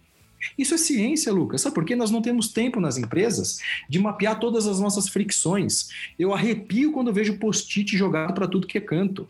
[0.58, 1.62] Isso é ciência, Lucas.
[1.62, 1.95] Sabe por quê?
[1.95, 5.89] Nós não temos tempo nas empresas de mapear todas as nossas fricções.
[6.17, 9.27] Eu arrepio quando vejo post-it jogado para tudo que é canto.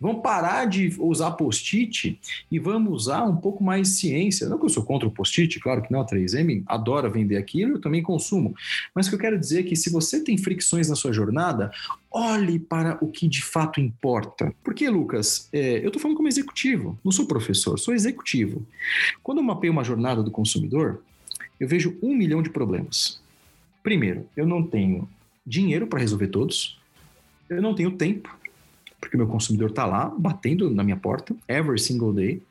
[0.00, 4.48] Vamos parar de usar post-it e vamos usar um pouco mais ciência.
[4.48, 7.76] Não que eu sou contra o post-it, claro que não, a 3M adora vender aquilo,
[7.76, 8.54] eu também consumo.
[8.94, 11.70] Mas o que eu quero dizer é que se você tem fricções na sua jornada,
[12.10, 14.52] olhe para o que de fato importa.
[14.62, 18.66] Porque, Lucas, é, eu estou falando como executivo, não sou professor, sou executivo.
[19.22, 21.02] Quando eu mapeio uma jornada do consumidor,
[21.58, 23.20] eu vejo um milhão de problemas.
[23.82, 25.08] Primeiro, eu não tenho
[25.46, 26.78] dinheiro para resolver todos,
[27.48, 28.36] eu não tenho tempo
[29.00, 32.42] porque o meu consumidor está lá batendo na minha porta every single day.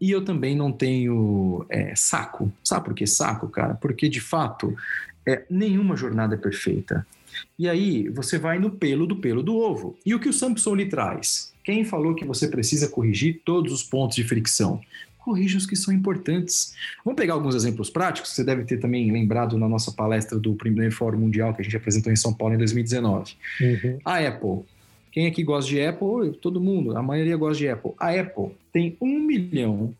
[0.00, 2.52] E eu também não tenho é, saco.
[2.62, 3.74] Sabe por que saco, cara?
[3.74, 4.76] Porque de fato
[5.26, 7.06] é, nenhuma jornada é perfeita.
[7.58, 9.96] E aí você vai no pelo do pelo do ovo.
[10.04, 11.52] E o que o Samsung lhe traz?
[11.64, 14.80] Quem falou que você precisa corrigir todos os pontos de fricção?
[15.28, 16.74] corrija os que são importantes.
[17.04, 20.90] Vamos pegar alguns exemplos práticos, você deve ter também lembrado na nossa palestra do primeiro
[20.94, 23.34] Fórum Mundial que a gente apresentou em São Paulo em 2019.
[23.60, 23.98] Uhum.
[24.04, 24.64] A Apple.
[25.10, 26.32] Quem aqui gosta de Apple?
[26.40, 27.92] Todo mundo, a maioria gosta de Apple.
[27.98, 29.94] A Apple tem um milhão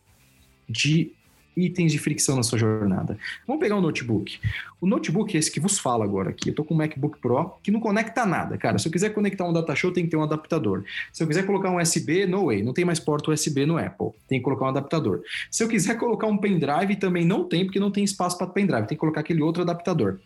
[0.67, 1.11] de
[1.55, 3.17] itens de fricção na sua jornada.
[3.45, 4.39] Vamos pegar um notebook.
[4.79, 6.49] O notebook é esse que vos fala agora aqui.
[6.49, 8.77] Eu tô com um MacBook Pro que não conecta nada, cara.
[8.77, 10.83] Se eu quiser conectar um datashow, tem que ter um adaptador.
[11.11, 12.63] Se eu quiser colocar um USB, no way.
[12.63, 14.11] Não tem mais porta USB no Apple.
[14.27, 15.21] Tem que colocar um adaptador.
[15.51, 18.87] Se eu quiser colocar um pendrive, também não tem, porque não tem espaço para pendrive.
[18.87, 20.19] Tem que colocar aquele outro adaptador.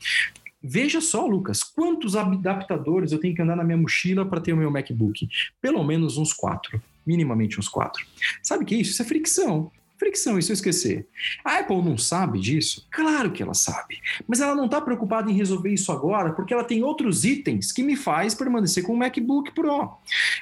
[0.64, 4.58] Veja só, Lucas, quantos adaptadores eu tenho que andar na minha mochila para ter o
[4.58, 5.28] meu MacBook?
[5.60, 8.06] Pelo menos uns quatro, minimamente uns quatro.
[8.42, 8.92] Sabe o que é isso?
[8.92, 9.70] Isso é fricção.
[9.98, 11.08] Fricção, se eu esquecer?
[11.46, 12.88] A Apple não sabe disso?
[12.92, 14.00] Claro que ela sabe.
[14.28, 17.84] Mas ela não está preocupada em resolver isso agora porque ela tem outros itens que
[17.84, 19.92] me faz permanecer com o MacBook Pro.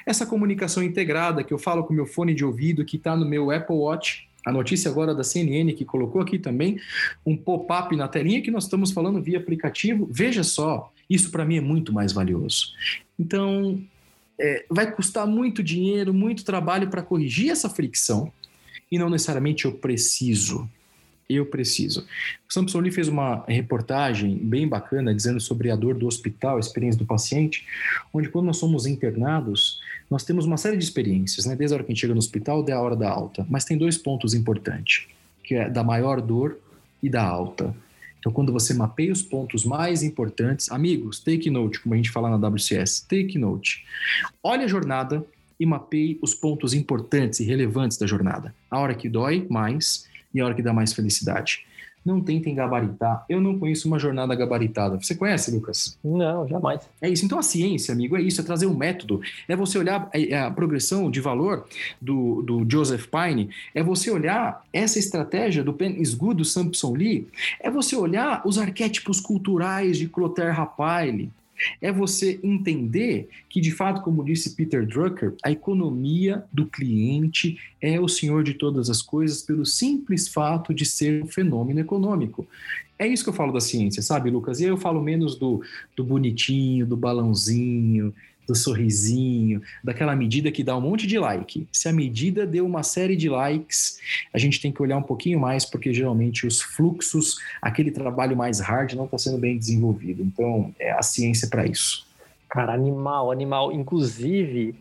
[0.06, 3.26] Essa comunicação integrada que eu falo com o meu fone de ouvido que está no
[3.26, 6.80] meu Apple Watch, a notícia agora da CNN que colocou aqui também
[7.24, 10.08] um pop-up na telinha que nós estamos falando via aplicativo.
[10.10, 12.72] Veja só, isso para mim é muito mais valioso.
[13.18, 13.80] Então,
[14.38, 18.32] é, vai custar muito dinheiro, muito trabalho para corrigir essa fricção
[18.90, 20.68] e não necessariamente eu preciso.
[21.28, 22.00] Eu preciso.
[22.48, 26.60] O Samson Lee fez uma reportagem bem bacana dizendo sobre a dor do hospital, a
[26.60, 27.64] experiência do paciente,
[28.12, 29.80] onde quando nós somos internados,
[30.12, 31.56] nós temos uma série de experiências, né?
[31.56, 33.46] desde a hora que a gente chega no hospital até a hora da alta.
[33.48, 35.06] Mas tem dois pontos importantes,
[35.42, 36.58] que é da maior dor
[37.02, 37.74] e da alta.
[38.20, 42.30] Então, quando você mapeia os pontos mais importantes, amigos, take note, como a gente fala
[42.30, 43.84] na WCS, take note.
[44.42, 45.24] Olha a jornada,
[45.62, 48.52] e mapeie os pontos importantes e relevantes da jornada.
[48.68, 51.64] A hora que dói mais e a hora que dá mais felicidade.
[52.04, 53.24] Não tentem gabaritar.
[53.28, 54.96] Eu não conheço uma jornada gabaritada.
[55.00, 55.98] Você conhece, Lucas?
[56.02, 56.80] Não, jamais.
[57.00, 57.24] É isso.
[57.24, 59.20] Então a ciência, amigo, é isso, é trazer um método.
[59.46, 61.66] É você olhar a, é, é a progressão de valor
[62.00, 67.28] do, do Joseph Pine, é você olhar essa estratégia do Pen Good, do Samson Lee,
[67.60, 71.30] é você olhar os arquétipos culturais de Clotaire Rapaille,
[71.80, 78.00] é você entender que, de fato, como disse Peter Drucker, a economia do cliente é
[78.00, 82.46] o senhor de todas as coisas pelo simples fato de ser um fenômeno econômico.
[82.98, 84.60] É isso que eu falo da ciência, sabe, Lucas?
[84.60, 85.60] E aí eu falo menos do,
[85.96, 88.14] do bonitinho, do balãozinho,
[88.46, 91.66] do sorrisinho, daquela medida que dá um monte de like.
[91.72, 93.98] Se a medida deu uma série de likes,
[94.32, 98.60] a gente tem que olhar um pouquinho mais, porque geralmente os fluxos, aquele trabalho mais
[98.60, 100.22] hard, não está sendo bem desenvolvido.
[100.22, 102.06] Então, é a ciência para isso.
[102.52, 103.72] Cara, animal, animal.
[103.72, 104.74] Inclusive,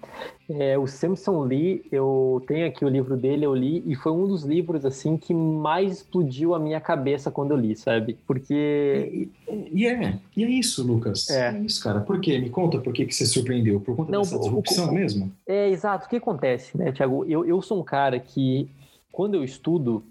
[0.50, 4.28] é, o Samson Lee, eu tenho aqui o livro dele, eu li, e foi um
[4.28, 8.18] dos livros, assim, que mais explodiu a minha cabeça quando eu li, sabe?
[8.28, 9.30] Porque...
[9.50, 11.30] E, e é, e é isso, Lucas.
[11.30, 11.56] É.
[11.56, 11.60] é.
[11.60, 12.02] isso, cara.
[12.02, 12.38] Por quê?
[12.40, 13.80] Me conta por que, que você surpreendeu.
[13.80, 15.32] Por conta Não, dessa disrupção o, mesmo?
[15.48, 16.08] É, exato.
[16.08, 17.24] O que acontece, né, Tiago?
[17.24, 18.70] Eu, eu sou um cara que,
[19.14, 20.04] quando eu estudo,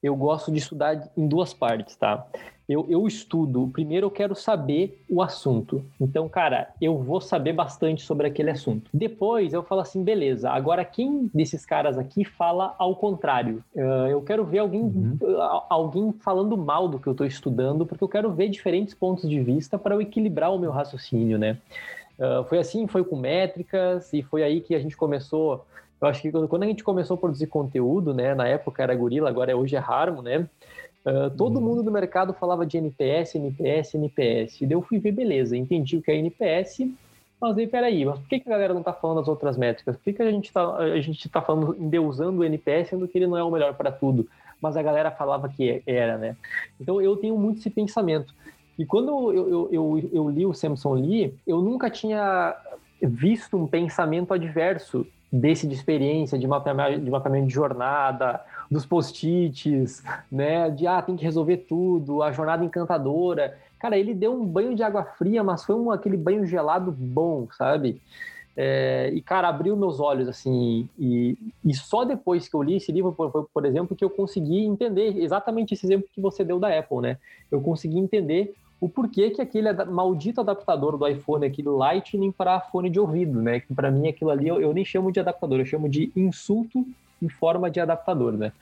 [0.00, 2.24] eu gosto de estudar em duas partes, tá?
[2.68, 5.82] Eu, eu estudo, primeiro eu quero saber o assunto.
[5.98, 8.90] Então, cara, eu vou saber bastante sobre aquele assunto.
[8.92, 13.64] Depois eu falo assim, beleza, agora quem desses caras aqui fala ao contrário?
[13.74, 15.16] Uh, eu quero ver alguém, uhum.
[15.22, 19.28] uh, alguém falando mal do que eu estou estudando, porque eu quero ver diferentes pontos
[19.28, 21.56] de vista para eu equilibrar o meu raciocínio, né?
[22.18, 25.64] Uh, foi assim, foi com métricas, e foi aí que a gente começou.
[26.00, 28.34] Eu acho que quando a gente começou a produzir conteúdo, né?
[28.34, 30.46] Na época era Gorila, agora é hoje é Harmo, né?
[31.06, 31.62] Uh, todo uhum.
[31.62, 34.60] mundo no mercado falava de NPS, NPS, NPS.
[34.60, 36.86] E daí eu fui ver, beleza, entendi o que é NPS,
[37.40, 39.96] mas aí, peraí, mas por que, que a galera não está falando as outras métricas?
[39.96, 43.38] Por que, que a gente está tá falando, endeusando o NPS, sendo que ele não
[43.38, 44.28] é o melhor para tudo?
[44.60, 46.36] Mas a galera falava que era, né?
[46.80, 48.34] Então eu tenho muito esse pensamento.
[48.76, 52.56] E quando eu, eu, eu, eu li o Samson Lee, eu nunca tinha
[53.00, 60.02] visto um pensamento adverso desse de experiência, de mapeamento de, mapeamento de jornada, dos post-its,
[60.30, 60.70] né?
[60.70, 63.58] De ah, tem que resolver tudo, a jornada encantadora.
[63.78, 67.46] Cara, ele deu um banho de água fria, mas foi um, aquele banho gelado bom,
[67.56, 68.00] sabe?
[68.60, 72.90] É, e, cara, abriu meus olhos, assim, e, e só depois que eu li esse
[72.90, 76.76] livro, por, por exemplo, que eu consegui entender exatamente esse exemplo que você deu da
[76.76, 77.18] Apple, né?
[77.52, 82.90] Eu consegui entender o porquê que aquele maldito adaptador do iPhone, aquele Lightning para fone
[82.90, 83.60] de ouvido, né?
[83.60, 86.84] Que para mim aquilo ali eu, eu, nem chamo de adaptador, eu chamo de insulto
[87.22, 88.52] em forma de adaptador, né?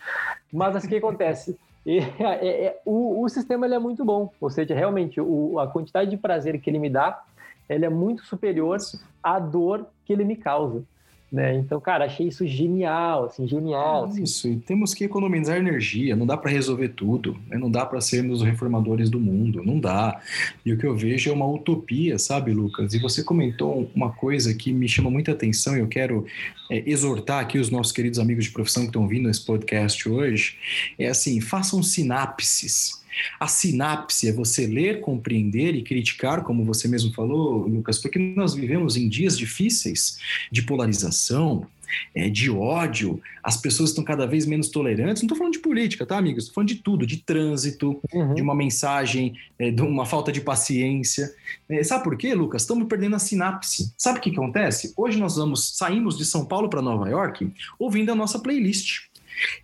[0.52, 1.58] Mas assim, que acontece?
[1.86, 5.68] E, é, é, o, o, sistema ele é muito bom, ou seja, realmente o, a
[5.68, 7.22] quantidade de prazer que ele me dá,
[7.68, 8.78] ele é muito superior
[9.22, 10.82] à dor que ele me causa.
[11.30, 11.56] Né?
[11.56, 14.04] Então, cara, achei isso genial, assim, genial.
[14.04, 14.22] É assim.
[14.22, 17.58] Isso, e temos que economizar energia, não dá para resolver tudo, né?
[17.58, 20.20] não dá para sermos os reformadores do mundo, não dá.
[20.64, 22.94] E o que eu vejo é uma utopia, sabe, Lucas?
[22.94, 26.24] E você comentou uma coisa que me chama muita atenção e eu quero
[26.70, 30.56] é, exortar aqui os nossos queridos amigos de profissão que estão vindo nesse podcast hoje,
[30.96, 33.04] é assim, façam sinapses
[33.38, 38.54] a sinapse é você ler, compreender e criticar, como você mesmo falou, Lucas, porque nós
[38.54, 40.18] vivemos em dias difíceis
[40.50, 41.66] de polarização,
[42.14, 45.22] é, de ódio, as pessoas estão cada vez menos tolerantes.
[45.22, 46.44] Não estou falando de política, tá, amigos?
[46.44, 48.34] Estou falando de tudo, de trânsito, uhum.
[48.34, 51.32] de uma mensagem, é, de uma falta de paciência.
[51.68, 52.62] É, sabe por quê, Lucas?
[52.62, 53.92] Estamos perdendo a sinapse.
[53.96, 54.92] Sabe o que acontece?
[54.96, 59.06] Hoje nós vamos saímos de São Paulo para Nova York ouvindo a nossa playlist.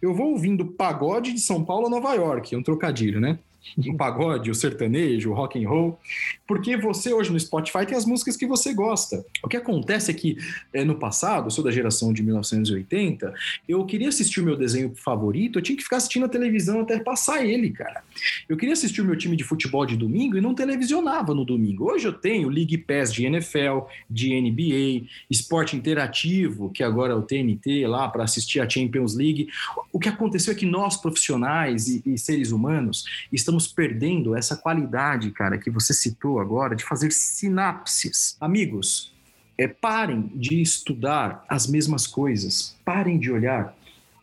[0.00, 3.38] Eu vou ouvindo pagode de São Paulo a Nova York, é um trocadilho, né?
[3.78, 5.98] o pagode, o sertanejo, o rock and roll,
[6.46, 9.24] porque você hoje no Spotify tem as músicas que você gosta.
[9.42, 10.36] O que acontece é que
[10.72, 13.32] é, no passado, eu sou da geração de 1980,
[13.68, 16.98] eu queria assistir o meu desenho favorito, eu tinha que ficar assistindo a televisão até
[16.98, 18.02] passar ele, cara.
[18.48, 21.90] Eu queria assistir o meu time de futebol de domingo e não televisionava no domingo.
[21.90, 27.22] Hoje eu tenho League Pass de NFL, de NBA, esporte interativo, que agora é o
[27.22, 29.48] TNT lá para assistir a Champions League.
[29.92, 34.56] O que aconteceu é que nós profissionais e, e seres humanos estamos estamos perdendo essa
[34.56, 38.36] qualidade, cara, que você citou agora, de fazer sinapses.
[38.40, 39.12] Amigos,
[39.58, 43.76] é, parem de estudar as mesmas coisas, parem de olhar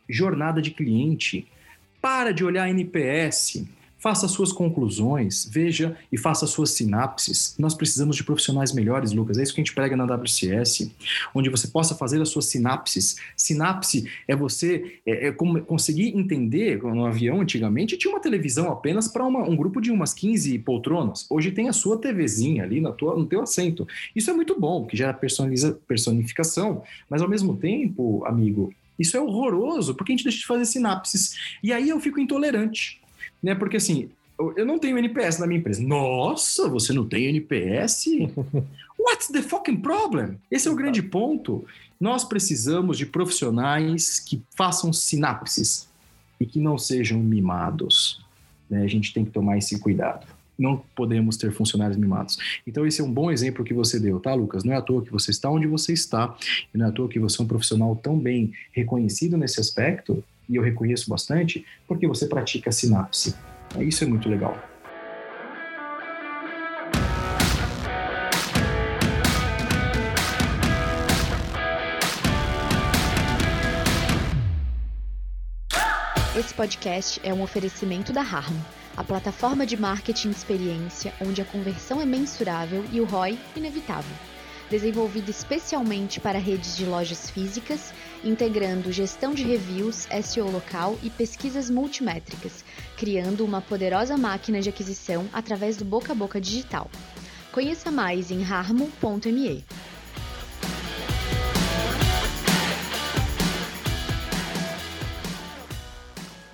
[0.08, 1.46] jornada de cliente,
[2.02, 3.64] para de olhar NPS,
[4.00, 7.54] Faça suas conclusões, veja e faça suas sinapses.
[7.58, 9.36] Nós precisamos de profissionais melhores, Lucas.
[9.36, 10.90] É isso que a gente prega na WCS,
[11.34, 13.16] onde você possa fazer as suas sinapses.
[13.36, 16.82] Sinapse é você é, é conseguir entender.
[16.82, 21.26] No avião, antigamente, tinha uma televisão apenas para um grupo de umas 15 poltronas.
[21.28, 23.86] Hoje tem a sua TVzinha ali na tua, no teu assento.
[24.16, 29.94] Isso é muito bom, que gera personificação, mas ao mesmo tempo, amigo, isso é horroroso,
[29.94, 31.36] porque a gente deixa de fazer sinapses.
[31.62, 32.98] E aí eu fico intolerante
[33.42, 33.54] né?
[33.54, 34.10] Porque assim,
[34.56, 35.82] eu não tenho NPS na minha empresa.
[35.82, 38.06] Nossa, você não tem NPS?
[38.98, 40.38] What's the fucking problem?
[40.50, 41.64] Esse é o grande ponto.
[42.00, 45.88] Nós precisamos de profissionais que façam sinapses
[46.40, 48.24] e que não sejam mimados.
[48.68, 48.82] Né?
[48.82, 50.26] A gente tem que tomar esse cuidado.
[50.58, 52.38] Não podemos ter funcionários mimados.
[52.66, 54.64] Então, esse é um bom exemplo que você deu, tá, Lucas?
[54.64, 56.36] Não é à toa que você está onde você está,
[56.72, 60.22] e não é à toa que você é um profissional tão bem reconhecido nesse aspecto,
[60.50, 63.36] e eu reconheço bastante, porque você pratica sinapse.
[63.78, 64.60] Isso é muito legal.
[76.36, 78.64] Esse podcast é um oferecimento da Harmo,
[78.96, 84.30] a plataforma de marketing experiência onde a conversão é mensurável e o ROI inevitável
[84.70, 87.92] desenvolvido especialmente para redes de lojas físicas,
[88.24, 92.64] integrando gestão de reviews, SEO local e pesquisas multimétricas,
[92.96, 96.88] criando uma poderosa máquina de aquisição através do boca a boca digital.
[97.52, 99.64] Conheça mais em harmo.me.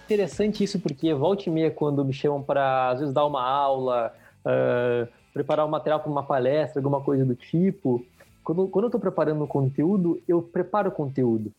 [0.06, 4.14] Interessante isso, porque volta e meia, quando me chamam para, às vezes, dar uma aula,
[4.44, 8.02] uh, preparar o um material para uma palestra, alguma coisa do tipo.
[8.42, 11.52] Quando, quando eu estou preparando o conteúdo, eu preparo o conteúdo,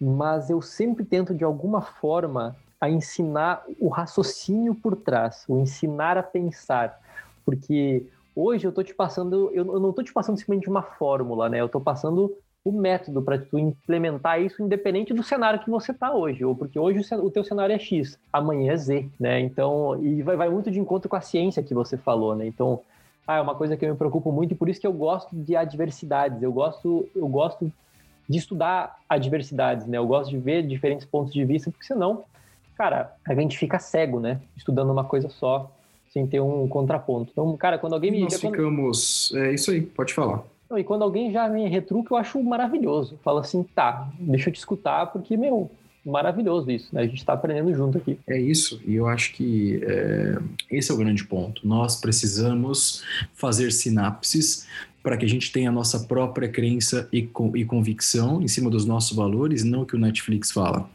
[0.00, 6.16] mas eu sempre tento, de alguma forma, a ensinar o raciocínio por trás, o ensinar
[6.16, 6.98] a pensar,
[7.44, 11.60] porque hoje eu estou te passando, eu, não estou te passando simplesmente uma fórmula, né?
[11.60, 16.14] Eu estou passando o método para tu implementar isso independente do cenário que você está
[16.14, 19.38] hoje, ou porque hoje o, teu cenário é X, amanhã é Z, né?
[19.40, 22.46] Então, e vai, vai muito de encontro com a ciência que você falou, né?
[22.46, 22.80] Então,
[23.26, 25.34] ah, é uma coisa que eu me preocupo muito e por isso que eu gosto
[25.34, 26.42] de adversidades.
[26.42, 27.72] Eu gosto, eu gosto
[28.28, 29.98] de estudar adversidades, né?
[29.98, 32.24] Eu gosto de ver diferentes pontos de vista, porque senão,
[32.76, 34.40] cara, a gente fica cego, né?
[34.56, 35.70] Estudando uma coisa só,
[36.12, 37.30] sem ter um contraponto.
[37.32, 39.32] Então, cara, quando alguém me Nós ficamos.
[39.34, 40.42] É isso aí, pode falar.
[40.68, 43.18] Não, e quando alguém já me retruca, eu acho maravilhoso.
[43.22, 45.70] Fala assim, tá, deixa eu te escutar, porque, meu,
[46.04, 47.02] maravilhoso isso, né?
[47.02, 48.18] A gente está aprendendo junto aqui.
[48.26, 50.38] É isso, e eu acho que é,
[50.70, 51.66] esse é o grande ponto.
[51.66, 53.02] Nós precisamos
[53.34, 54.66] fazer sinapses
[55.02, 58.84] para que a gente tenha a nossa própria crença e, e convicção em cima dos
[58.84, 60.88] nossos valores, não o que o Netflix fala.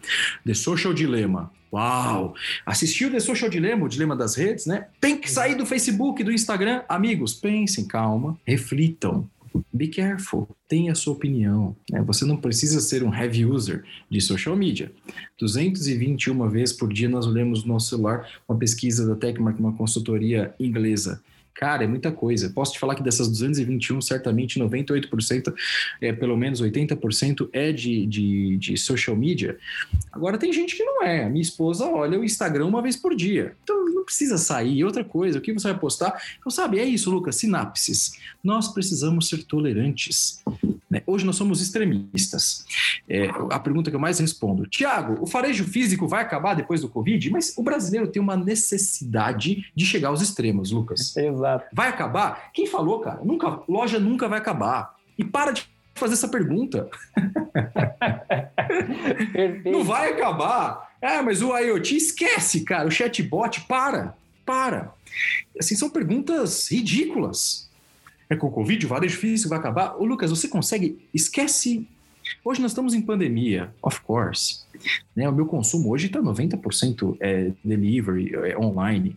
[0.46, 1.52] The Social Dilemma.
[1.72, 2.34] Uau!
[2.66, 4.88] Assistiu The Social Dilemma, o dilema das redes, né?
[5.02, 6.84] Tem que sair do Facebook, do Instagram.
[6.88, 9.30] Amigos, pensem, calma, reflitam
[9.74, 11.76] be careful, tenha sua opinião.
[11.92, 12.02] Né?
[12.04, 14.92] Você não precisa ser um heavy user de social media.
[15.40, 20.54] 221 vezes por dia nós olhamos no nosso celular uma pesquisa da Techmark, uma consultoria
[20.60, 21.22] inglesa.
[21.58, 22.52] Cara, é muita coisa.
[22.52, 25.54] Posso te falar que dessas 221, certamente 98%,
[26.00, 29.58] é, pelo menos 80% é de, de, de social media.
[30.12, 31.26] Agora tem gente que não é.
[31.26, 33.56] A minha esposa olha o Instagram uma vez por dia.
[33.64, 34.84] Então não precisa sair.
[34.84, 36.22] Outra coisa, o que você vai postar?
[36.40, 38.14] Então, sabe, é isso, Lucas, sinapses.
[38.44, 40.44] Nós precisamos ser tolerantes.
[40.90, 41.02] Né?
[41.06, 42.66] Hoje nós somos extremistas.
[43.10, 46.90] É, a pergunta que eu mais respondo: Tiago, o farejo físico vai acabar depois do
[46.90, 47.30] Covid?
[47.30, 51.16] Mas o brasileiro tem uma necessidade de chegar aos extremos, Lucas.
[51.16, 51.66] Exato.
[51.74, 52.52] Vai acabar?
[52.54, 53.20] Quem falou, cara?
[53.24, 54.96] Nunca, loja nunca vai acabar.
[55.18, 56.90] E para de fazer essa pergunta.
[59.66, 60.96] Não vai acabar.
[61.02, 62.88] É, mas o IoT esquece, cara.
[62.88, 64.16] O chatbot, para,
[64.46, 64.94] para.
[65.60, 67.67] Assim, são perguntas ridículas.
[68.30, 69.96] É com o Covid, o varejo físico vai acabar?
[69.98, 71.00] Ô, Lucas, você consegue?
[71.14, 71.88] Esquece.
[72.44, 74.67] Hoje nós estamos em pandemia, of course.
[75.16, 75.28] Né?
[75.28, 79.16] O meu consumo hoje está 90% é, delivery, é, online.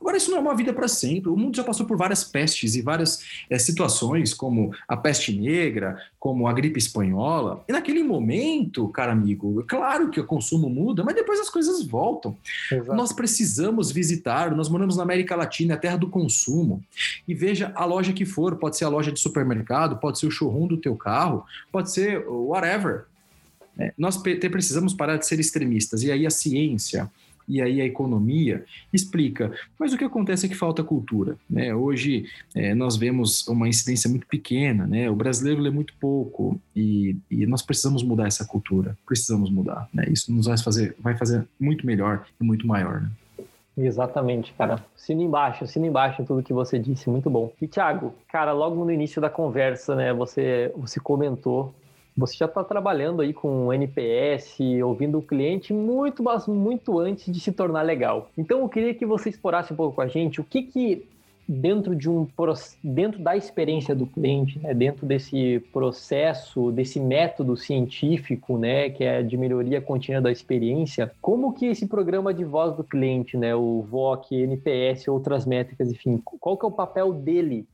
[0.00, 1.30] Agora, isso não é uma vida para sempre.
[1.30, 5.98] O mundo já passou por várias pestes e várias é, situações, como a peste negra,
[6.18, 7.62] como a gripe espanhola.
[7.68, 11.84] E naquele momento, cara amigo, é claro que o consumo muda, mas depois as coisas
[11.84, 12.36] voltam.
[12.70, 12.94] Exato.
[12.94, 16.82] Nós precisamos visitar, nós moramos na América Latina, a terra do consumo.
[17.28, 20.30] E veja a loja que for, pode ser a loja de supermercado, pode ser o
[20.30, 23.04] showroom do teu carro, pode ser whatever
[23.78, 26.02] é, nós precisamos parar de ser extremistas.
[26.02, 27.10] E aí a ciência
[27.46, 29.52] e aí a economia explica.
[29.78, 31.36] Mas o que acontece é que falta cultura.
[31.48, 31.74] Né?
[31.74, 35.10] Hoje é, nós vemos uma incidência muito pequena, né?
[35.10, 38.96] o brasileiro lê muito pouco e, e nós precisamos mudar essa cultura.
[39.06, 39.88] Precisamos mudar.
[39.92, 40.06] Né?
[40.08, 43.02] Isso nos vai fazer, vai fazer muito melhor e muito maior.
[43.02, 43.10] Né?
[43.76, 44.84] Exatamente, cara.
[44.96, 47.52] Sino embaixo, sino embaixo em tudo que você disse, muito bom.
[47.60, 51.74] E Thiago, cara, logo no início da conversa, né, você, você comentou
[52.16, 57.40] você já está trabalhando aí com NPS, ouvindo o cliente muito, mas muito antes de
[57.40, 58.30] se tornar legal.
[58.38, 61.06] Então eu queria que você explorasse um pouco com a gente o que que
[61.46, 62.26] dentro de um
[62.82, 69.22] dentro da experiência do cliente, né, dentro desse processo, desse método científico, né, que é
[69.22, 73.82] de melhoria contínua da experiência, como que esse programa de voz do cliente, né, o
[73.82, 77.66] VOC, NPS, outras métricas, enfim, qual que é o papel dele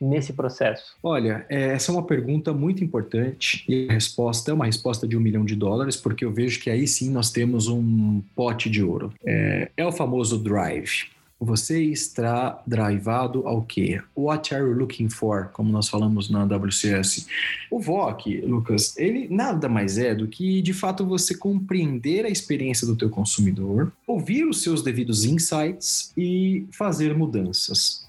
[0.00, 0.96] nesse processo?
[1.02, 5.16] Olha, é, essa é uma pergunta muito importante e a resposta é uma resposta de
[5.16, 8.82] um milhão de dólares, porque eu vejo que aí sim nós temos um pote de
[8.82, 9.12] ouro.
[9.24, 11.16] É, é o famoso drive.
[11.38, 14.00] Você está drivado ao quê?
[14.16, 15.50] What are you looking for?
[15.52, 17.26] Como nós falamos na WCS.
[17.70, 22.86] O VOC, Lucas, ele nada mais é do que, de fato, você compreender a experiência
[22.86, 28.05] do teu consumidor, ouvir os seus devidos insights e fazer mudanças.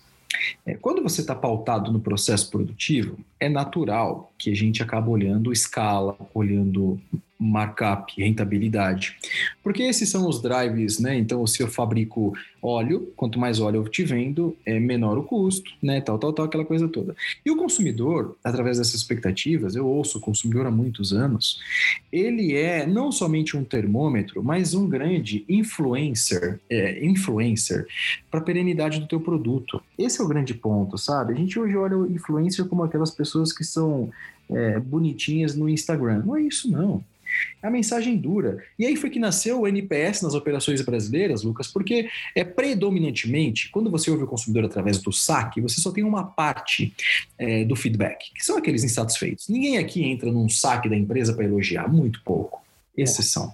[0.65, 5.51] É, quando você está pautado no processo produtivo, é natural que a gente acabe olhando
[5.51, 6.99] escala, olhando
[7.39, 9.15] markup, rentabilidade.
[9.63, 11.17] Porque esses são os drives, né?
[11.17, 15.71] Então, se eu fabrico óleo, quanto mais óleo eu te vendo, é menor o custo,
[15.81, 16.01] né?
[16.01, 17.15] Tal, tal, tal, aquela coisa toda.
[17.45, 21.59] E o consumidor, através dessas expectativas, eu ouço o consumidor há muitos anos,
[22.11, 27.85] ele é não somente um termômetro, mas um grande influencer, é, influencer
[28.31, 29.81] para a perenidade do teu produto.
[29.97, 31.33] Esse é o grande ponto, sabe?
[31.33, 34.09] A gente hoje olha o influencer como aquelas pessoas que são
[34.49, 36.23] é, bonitinhas no Instagram.
[36.25, 37.03] Não é isso, não.
[37.61, 38.63] É a mensagem dura.
[38.77, 43.89] E aí foi que nasceu o NPS nas operações brasileiras, Lucas, porque é predominantemente, quando
[43.89, 46.93] você ouve o consumidor através do saque, você só tem uma parte
[47.37, 49.49] é, do feedback, que são aqueles insatisfeitos.
[49.49, 52.66] Ninguém aqui entra num saque da empresa para elogiar, muito pouco
[52.97, 53.53] exceção.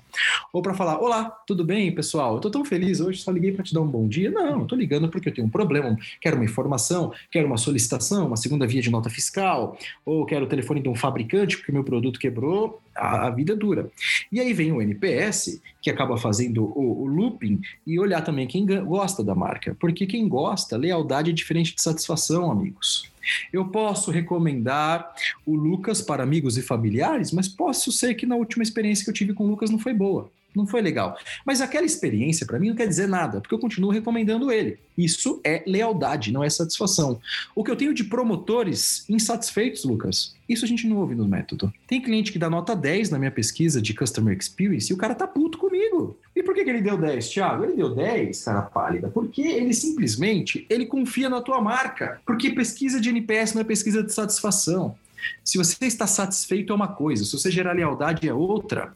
[0.51, 2.39] Ou para falar: Olá, tudo bem, pessoal?
[2.39, 4.31] Tô tão feliz hoje, só liguei para te dar um bom dia.
[4.31, 8.37] Não, tô ligando porque eu tenho um problema, quero uma informação, quero uma solicitação, uma
[8.37, 12.19] segunda via de nota fiscal, ou quero o telefone de um fabricante porque meu produto
[12.19, 12.81] quebrou.
[12.95, 13.89] A, a vida é dura.
[14.31, 18.65] E aí vem o NPS, que acaba fazendo o, o looping e olhar também quem
[18.65, 19.75] gosta da marca.
[19.79, 23.11] Porque quem gosta, lealdade é diferente de satisfação, amigos.
[23.51, 25.13] Eu posso recomendar
[25.45, 29.13] o Lucas para amigos e familiares, mas posso ser que na última experiência que eu
[29.13, 31.17] tive com o Lucas não foi boa não foi legal.
[31.45, 34.77] Mas aquela experiência, para mim, não quer dizer nada, porque eu continuo recomendando ele.
[34.97, 37.19] Isso é lealdade, não é satisfação.
[37.55, 41.73] O que eu tenho de promotores insatisfeitos, Lucas, isso a gente não ouve no método.
[41.87, 45.15] Tem cliente que dá nota 10 na minha pesquisa de Customer Experience e o cara
[45.15, 46.17] tá puto comigo.
[46.35, 47.63] E por que, que ele deu 10, Thiago?
[47.63, 52.19] Ele deu 10, cara pálida, porque ele simplesmente ele confia na tua marca.
[52.25, 54.95] Porque pesquisa de NPS não é pesquisa de satisfação.
[55.43, 58.93] Se você está satisfeito é uma coisa, se você gerar lealdade é outra.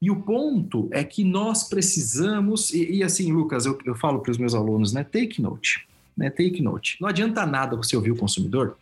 [0.00, 4.30] E o ponto é que nós precisamos, e, e assim, Lucas, eu, eu falo para
[4.30, 5.04] os meus alunos, né?
[5.04, 5.86] Take note.
[6.16, 6.96] Né, take note.
[6.98, 8.78] Não adianta nada você ouvir o consumidor,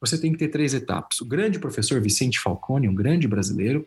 [0.00, 1.20] você tem que ter três etapas.
[1.20, 3.86] O grande professor Vicente Falcone, um grande brasileiro,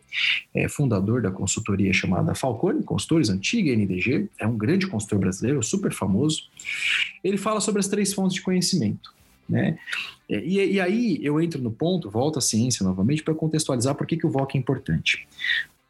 [0.54, 5.92] é fundador da consultoria chamada Falcone Consultores, antiga NDG, é um grande consultor brasileiro, super
[5.92, 6.44] famoso.
[7.22, 9.14] Ele fala sobre as três fontes de conhecimento.
[9.48, 9.78] Né?
[10.28, 14.16] E, e aí eu entro no ponto, volto à ciência novamente, para contextualizar por que,
[14.16, 15.26] que o VOC é importante.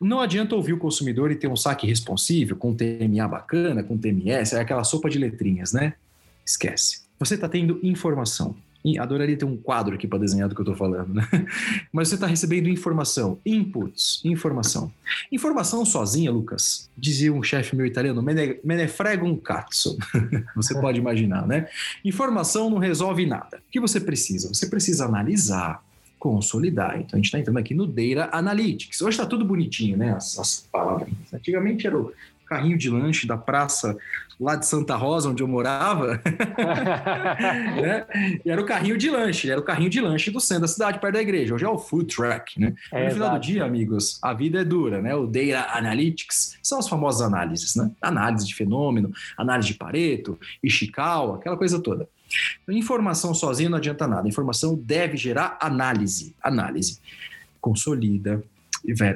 [0.00, 4.54] Não adianta ouvir o consumidor e ter um saque responsível, com TMA bacana, com TMS,
[4.54, 5.94] é aquela sopa de letrinhas, né?
[6.44, 7.06] Esquece.
[7.18, 8.54] Você está tendo informação.
[8.98, 11.26] Adoraria ter um quadro aqui para desenhar do que eu estou falando, né?
[11.92, 14.92] Mas você está recebendo informação, inputs, informação.
[15.32, 19.98] Informação sozinha, Lucas, dizia um chefe meu italiano, me ne frega um cazzo.
[20.54, 21.68] você pode imaginar, né?
[22.04, 23.58] Informação não resolve nada.
[23.58, 24.48] O que você precisa?
[24.48, 25.82] Você precisa analisar,
[26.18, 26.96] consolidar.
[27.00, 29.00] Então a gente está entrando aqui no Data Analytics.
[29.02, 30.12] Hoje está tudo bonitinho, né?
[30.12, 31.08] As, as palavras.
[31.32, 32.12] Antigamente era o
[32.46, 33.96] carrinho de lanche da praça
[34.38, 36.20] lá de Santa Rosa, onde eu morava,
[37.80, 38.06] né?
[38.44, 41.00] E era o carrinho de lanche, era o carrinho de lanche do centro da cidade,
[41.00, 41.54] perto da igreja.
[41.54, 42.74] Hoje é o food truck, né?
[42.92, 43.40] É, no final exato.
[43.40, 45.14] do dia, amigos, a vida é dura, né?
[45.14, 47.90] O Data Analytics são as famosas análises, né?
[48.00, 52.08] Análise de fenômeno, análise de Pareto, Ishikawa, aquela coisa toda.
[52.68, 54.28] Informação sozinha não adianta nada.
[54.28, 56.34] Informação deve gerar análise.
[56.42, 57.00] Análise.
[57.60, 58.42] Consolida,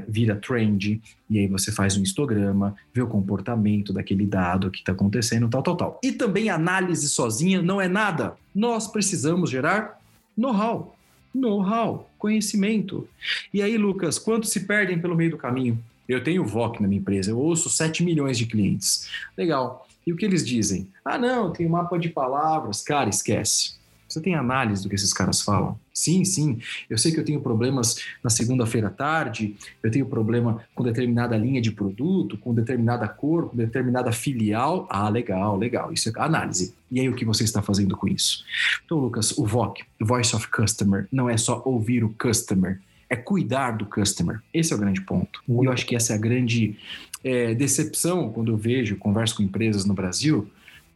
[0.09, 4.93] vira trend, e aí você faz um histograma, vê o comportamento daquele dado que está
[4.93, 6.01] acontecendo, tal, tal, tal.
[6.03, 8.37] E também análise sozinha não é nada.
[8.55, 10.01] Nós precisamos gerar
[10.37, 10.97] know-how.
[11.33, 13.09] Know-how, conhecimento.
[13.55, 15.79] E aí, Lucas, quantos se perdem pelo meio do caminho?
[16.09, 19.09] Eu tenho VOC na minha empresa, eu ouço 7 milhões de clientes.
[19.39, 19.87] Legal.
[20.05, 20.89] E o que eles dizem?
[21.05, 22.83] Ah, não, tem mapa de palavras.
[22.83, 23.75] Cara, esquece.
[24.11, 25.79] Você tem análise do que esses caras falam?
[25.95, 26.59] Sim, sim.
[26.89, 31.37] Eu sei que eu tenho problemas na segunda-feira à tarde, eu tenho problema com determinada
[31.37, 34.89] linha de produto, com determinada cor, com determinada filial.
[34.91, 35.93] Ah, legal, legal.
[35.93, 36.75] Isso é análise.
[36.91, 38.45] E aí o que você está fazendo com isso?
[38.85, 43.73] Então, Lucas, o VOC, Voice of Customer, não é só ouvir o customer, é cuidar
[43.73, 44.41] do customer.
[44.53, 45.41] Esse é o grande ponto.
[45.49, 46.77] E eu acho que essa é a grande
[47.23, 50.51] é, decepção quando eu vejo, converso com empresas no Brasil,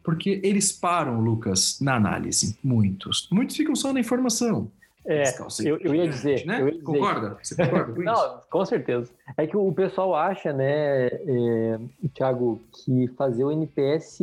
[0.04, 2.56] porque eles param, Lucas, na análise.
[2.62, 3.26] Muitos.
[3.32, 4.70] Muitos ficam só na informação.
[5.06, 5.24] É,
[5.64, 6.60] eu, eu, ia dizer, né?
[6.60, 6.84] eu ia dizer.
[6.84, 7.36] Concorda?
[7.42, 8.12] Você concorda com isso?
[8.12, 9.10] Não, com certeza.
[9.36, 11.78] É que o pessoal acha, né, é,
[12.14, 14.20] Thiago, que fazer o NPS,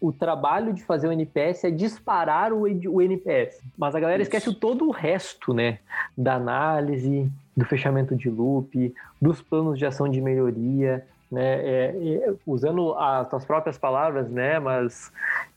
[0.00, 3.60] o trabalho de fazer o NPS é disparar o, o NPS.
[3.76, 4.28] Mas a galera isso.
[4.28, 5.78] esquece todo o resto, né?
[6.16, 11.60] Da análise, do fechamento de loop, dos planos de ação de melhoria, né?
[11.66, 14.58] É, é, usando as tuas próprias palavras, né?
[14.58, 15.12] Mas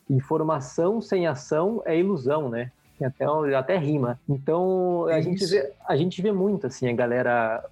[0.09, 2.71] informação sem ação é ilusão, né?
[3.01, 4.19] Até, até rima.
[4.27, 7.63] Então a gente, vê, a gente vê muito assim a galera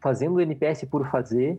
[0.00, 1.58] fazendo o NPS por fazer,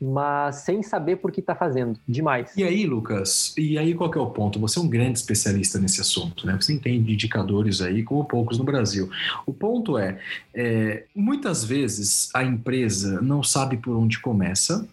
[0.00, 1.98] mas sem saber por que está fazendo.
[2.08, 2.56] Demais.
[2.56, 4.58] E aí, Lucas, e aí qual que é o ponto?
[4.58, 6.56] Você é um grande especialista nesse assunto, né?
[6.58, 9.10] Você entende indicadores aí como poucos no Brasil.
[9.46, 10.18] O ponto é,
[10.54, 14.88] é muitas vezes a empresa não sabe por onde começa,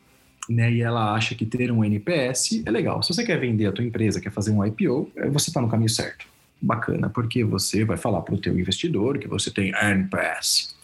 [0.50, 3.04] né, e ela acha que ter um NPS é legal.
[3.04, 5.70] Se você quer vender a tua empresa, quer fazer um IPO, é, você está no
[5.70, 6.26] caminho certo.
[6.60, 10.76] Bacana, porque você vai falar para o teu investidor que você tem NPS.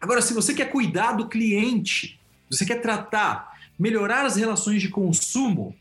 [0.00, 2.18] Agora, se você quer cuidar do cliente,
[2.50, 5.74] você quer tratar, melhorar as relações de consumo,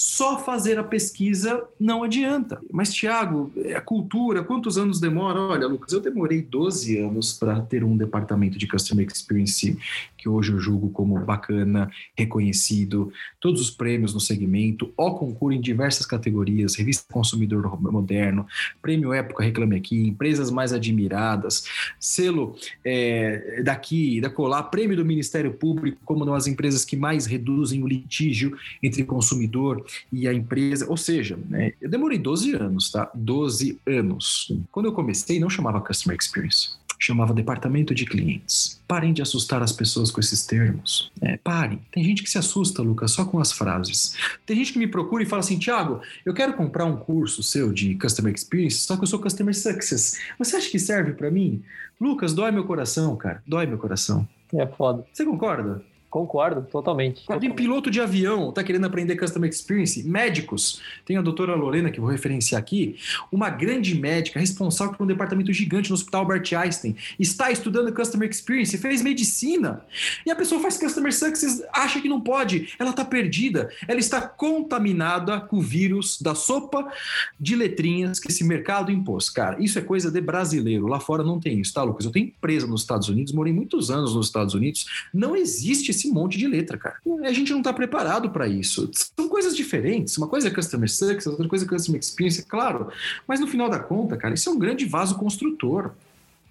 [0.00, 2.58] só fazer a pesquisa não adianta.
[2.72, 5.38] Mas, Tiago, é a cultura, quantos anos demora?
[5.38, 9.76] Olha, Lucas, eu demorei 12 anos para ter um departamento de Customer Experience
[10.16, 15.60] que hoje eu julgo como bacana, reconhecido, todos os prêmios no segmento, o concurso em
[15.60, 18.46] diversas categorias, revista Consumidor Moderno,
[18.82, 21.64] prêmio Época Reclame Aqui, empresas mais admiradas,
[21.98, 27.24] selo é, daqui, da colar, prêmio do Ministério Público como uma das empresas que mais
[27.24, 32.90] reduzem o litígio entre consumidor e a empresa, ou seja, né, eu demorei 12 anos,
[32.90, 33.10] tá?
[33.14, 34.52] 12 anos.
[34.70, 38.78] Quando eu comecei, não chamava Customer Experience chamava Departamento de Clientes.
[38.86, 41.10] Parem de assustar as pessoas com esses termos.
[41.22, 41.80] É, parem.
[41.90, 44.14] Tem gente que se assusta, Lucas, só com as frases.
[44.44, 47.72] Tem gente que me procura e fala assim: Tiago, eu quero comprar um curso seu
[47.72, 50.20] de Customer Experience, só que eu sou Customer Success.
[50.38, 51.62] Você acha que serve para mim?
[51.98, 53.42] Lucas, dói meu coração, cara.
[53.46, 54.28] Dói meu coração.
[54.52, 55.04] É foda.
[55.12, 55.82] Você concorda?
[56.10, 57.22] Concordo, totalmente.
[57.38, 60.80] Tem piloto de avião, tá querendo aprender Customer Experience, médicos.
[61.06, 62.96] Tem a doutora Lorena, que vou referenciar aqui,
[63.30, 68.28] uma grande médica responsável por um departamento gigante no Hospital Albert Einstein, está estudando Customer
[68.28, 69.84] Experience, fez medicina.
[70.26, 74.20] E a pessoa faz Customer Success, acha que não pode, ela tá perdida, ela está
[74.20, 76.92] contaminada com o vírus da sopa
[77.38, 79.30] de letrinhas que esse mercado impôs.
[79.30, 82.04] Cara, isso é coisa de brasileiro, lá fora não tem isso, tá, Lucas?
[82.04, 86.10] Eu tenho empresa nos Estados Unidos, morei muitos anos nos Estados Unidos, não existe esse
[86.10, 86.96] monte de letra, cara.
[87.24, 88.90] A gente não está preparado para isso.
[88.92, 90.16] São coisas diferentes.
[90.16, 92.88] Uma coisa é customer success, outra coisa é customer experience, claro.
[93.26, 95.92] Mas no final da conta, cara, isso é um grande vaso construtor.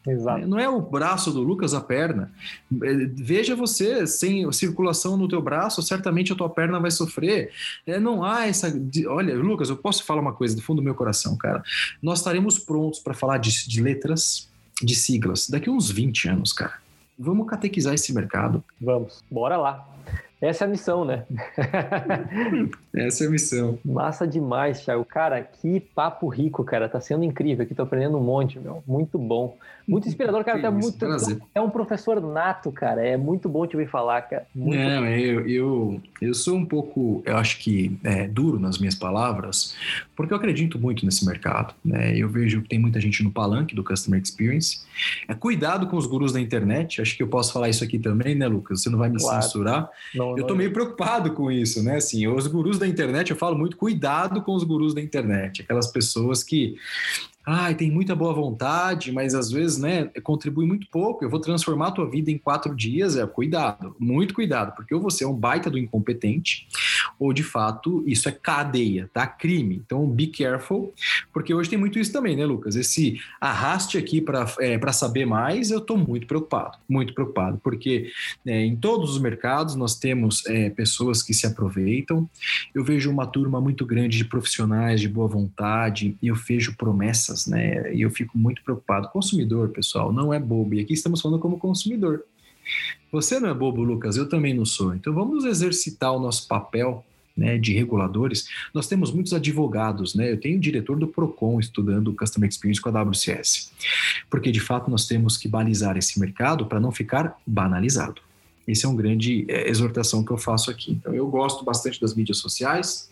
[0.07, 0.47] Exato.
[0.47, 2.31] Não é o braço do Lucas a perna.
[2.83, 7.51] É, veja você, sem circulação no teu braço, certamente a tua perna vai sofrer.
[7.85, 8.73] É, não há essa.
[9.07, 11.61] Olha, Lucas, eu posso falar uma coisa do fundo do meu coração, cara.
[12.01, 14.47] Nós estaremos prontos para falar de, de letras,
[14.81, 16.88] de siglas, daqui a uns 20 anos, cara.
[17.19, 18.63] Vamos catequizar esse mercado.
[18.79, 19.85] Vamos, bora lá.
[20.41, 21.25] Essa é a missão, né?
[22.95, 23.77] Essa é a missão.
[23.83, 25.03] Massa demais, Thiago.
[25.03, 26.87] Cara, que papo rico, cara.
[26.87, 28.81] Tá sendo incrível aqui, tô aprendendo um monte, meu.
[28.87, 29.57] Muito bom.
[29.89, 30.61] Muito inspirador, cara.
[30.61, 30.97] Tá muito.
[30.97, 31.39] Prazer.
[31.53, 33.05] É um professor nato, cara.
[33.05, 34.45] É muito bom te ouvir falar, cara.
[34.53, 38.93] Muito Não, eu, eu, eu sou um pouco, eu acho que é, duro nas minhas
[38.93, 39.75] palavras,
[40.15, 41.73] porque eu acredito muito nesse mercado.
[41.83, 42.15] Né?
[42.15, 44.81] Eu vejo que tem muita gente no palanque do Customer Experience.
[45.27, 47.01] É cuidado com os gurus da internet.
[47.01, 48.83] Acho que eu posso falar isso aqui também, né, Lucas?
[48.83, 49.41] Você não vai me claro.
[49.41, 49.89] censurar.
[50.13, 51.97] Não, eu tô meio preocupado com isso, né?
[51.97, 55.61] Assim, os gurus da internet, eu falo muito, cuidado com os gurus da internet.
[55.61, 56.75] Aquelas pessoas que
[57.45, 61.23] ai, tem muita boa vontade, mas às vezes, né, contribui muito pouco.
[61.23, 63.15] Eu vou transformar a tua vida em quatro dias.
[63.15, 66.67] É cuidado, muito cuidado, porque ou você é um baita do incompetente,
[67.17, 69.25] ou de fato isso é cadeia, tá?
[69.25, 69.81] Crime.
[69.85, 70.93] Então, be careful,
[71.33, 72.75] porque hoje tem muito isso também, né, Lucas?
[72.75, 78.11] Esse arraste aqui para é, saber mais, eu tô muito preocupado, muito preocupado, porque
[78.45, 82.29] é, em todos os mercados nós temos é, pessoas que se aproveitam.
[82.73, 87.29] Eu vejo uma turma muito grande de profissionais de boa vontade e eu vejo promessas
[87.47, 87.93] né?
[87.93, 89.09] E eu fico muito preocupado.
[89.09, 90.73] Consumidor, pessoal, não é bobo.
[90.75, 92.23] E aqui estamos falando como consumidor.
[93.11, 94.93] Você não é bobo, Lucas, eu também não sou.
[94.93, 97.03] Então vamos exercitar o nosso papel
[97.35, 98.47] né, de reguladores.
[98.73, 100.31] Nós temos muitos advogados, né?
[100.31, 103.71] Eu tenho o diretor do Procon estudando Customer Experience com a WCS.
[104.29, 108.21] Porque de fato nós temos que balizar esse mercado para não ficar banalizado.
[108.67, 110.91] Essa é uma grande é, exortação que eu faço aqui.
[110.91, 113.09] Então eu gosto bastante das mídias sociais.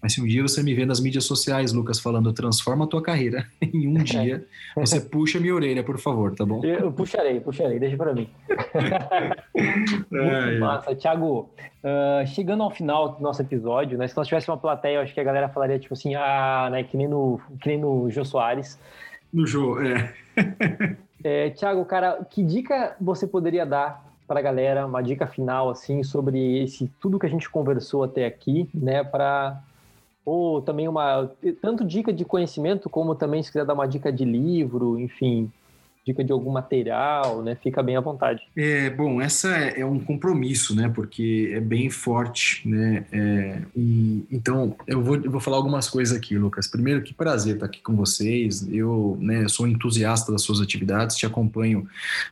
[0.00, 3.02] Mas se um dia você me vê nas mídias sociais, Lucas, falando transforma a tua
[3.02, 4.46] carreira em um dia,
[4.76, 6.64] você puxa minha orelha, por favor, tá bom?
[6.64, 8.28] Eu puxarei, puxarei, deixa para mim.
[10.10, 10.94] Muito massa.
[10.94, 11.50] Thiago,
[11.82, 14.06] uh, chegando ao final do nosso episódio, né?
[14.06, 16.84] Se nós tivéssemos uma plateia, eu acho que a galera falaria tipo assim, ah, né?
[16.84, 18.78] Que nem no, que nem no Jô Soares.
[19.32, 20.14] No Jô, é.
[21.24, 26.02] é Thiago, cara, que dica você poderia dar para a galera, uma dica final assim
[26.02, 29.58] sobre esse tudo que a gente conversou até aqui, né, para
[30.28, 31.30] ou também uma
[31.62, 35.50] tanto dica de conhecimento como também se quiser dar uma dica de livro, enfim,
[36.04, 37.54] dica de algum material, né?
[37.54, 38.42] Fica bem à vontade.
[38.54, 40.90] É, bom, essa é, é um compromisso, né?
[40.94, 43.06] Porque é bem forte, né?
[43.10, 46.68] É, e, então, eu vou, eu vou falar algumas coisas aqui, Lucas.
[46.68, 48.68] Primeiro, que prazer estar aqui com vocês.
[48.70, 51.88] Eu, né, sou entusiasta das suas atividades, te acompanho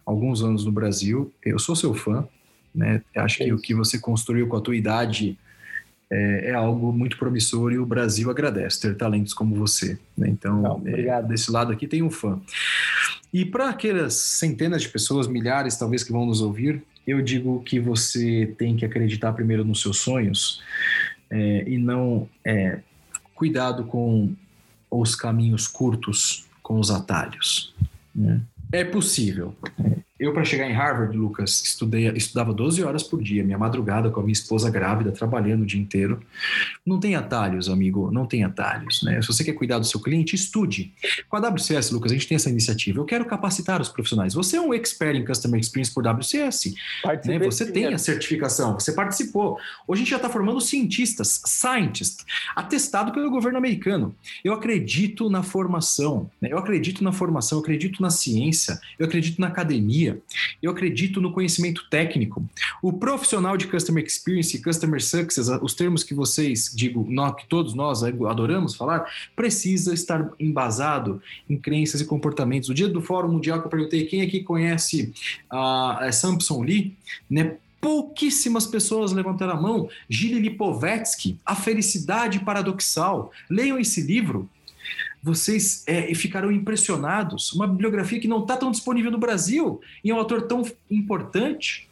[0.07, 1.33] há alguns anos no Brasil.
[1.43, 2.29] Eu sou seu fã,
[2.75, 3.01] né?
[3.17, 5.39] Acho que o que você construiu com a tua idade
[6.11, 9.99] é, é, algo muito promissor e o Brasil agradece ter talentos como você.
[10.17, 10.29] Né?
[10.29, 12.41] Então, é, desse lado aqui tem um fã.
[13.33, 17.79] E para aquelas centenas de pessoas, milhares talvez que vão nos ouvir, eu digo que
[17.81, 20.63] você tem que acreditar primeiro nos seus sonhos
[21.31, 22.81] é, e não é,
[23.35, 24.33] cuidado com
[24.91, 27.75] os caminhos curtos, com os atalhos.
[28.15, 28.41] Né?
[28.73, 29.55] É possível.
[30.19, 34.19] Eu, para chegar em Harvard, Lucas, estudei, estudava 12 horas por dia, minha madrugada com
[34.19, 36.23] a minha esposa grávida, trabalhando o dia inteiro.
[36.87, 39.03] Não tem atalhos, amigo, não tem atalhos.
[39.03, 39.21] Né?
[39.21, 40.95] Se você quer cuidar do seu cliente, estude.
[41.29, 42.99] Com a WCS, Lucas, a gente tem essa iniciativa.
[42.99, 44.33] Eu quero capacitar os profissionais.
[44.33, 46.75] Você é um expert em Customer Experience por WCS.
[47.27, 47.39] Né?
[47.41, 49.59] Você tem a certificação, você participou.
[49.87, 54.15] Hoje a gente já está formando cientistas, scientists, atestado pelo governo americano.
[54.43, 56.49] Eu acredito na formação, né?
[56.51, 60.06] eu acredito na formação, eu acredito na ciência, eu acredito na academia
[60.63, 62.45] eu acredito no conhecimento técnico.
[62.83, 67.47] O profissional de Customer Experience e Customer Success, os termos que vocês, digo, nós, que
[67.47, 72.69] todos nós adoramos falar, precisa estar embasado em crenças e comportamentos.
[72.69, 75.13] O dia do Fórum Mundial que eu perguntei quem aqui conhece
[75.51, 76.97] a, a Samson Lee,
[77.29, 77.57] né?
[77.81, 79.89] pouquíssimas pessoas levantaram a mão.
[80.09, 83.31] Gili Lipovetsky, A Felicidade Paradoxal.
[83.49, 84.49] Leiam esse livro
[85.27, 87.53] vocês é, ficarão impressionados.
[87.53, 91.89] Uma bibliografia que não está tão disponível no Brasil e é um autor tão importante.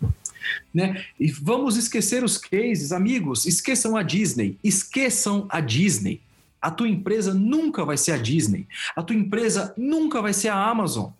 [0.72, 1.04] Né?
[1.18, 6.20] E vamos esquecer os cases, amigos, esqueçam a Disney, esqueçam a Disney.
[6.62, 10.68] A tua empresa nunca vai ser a Disney, a tua empresa nunca vai ser a
[10.70, 11.10] Amazon.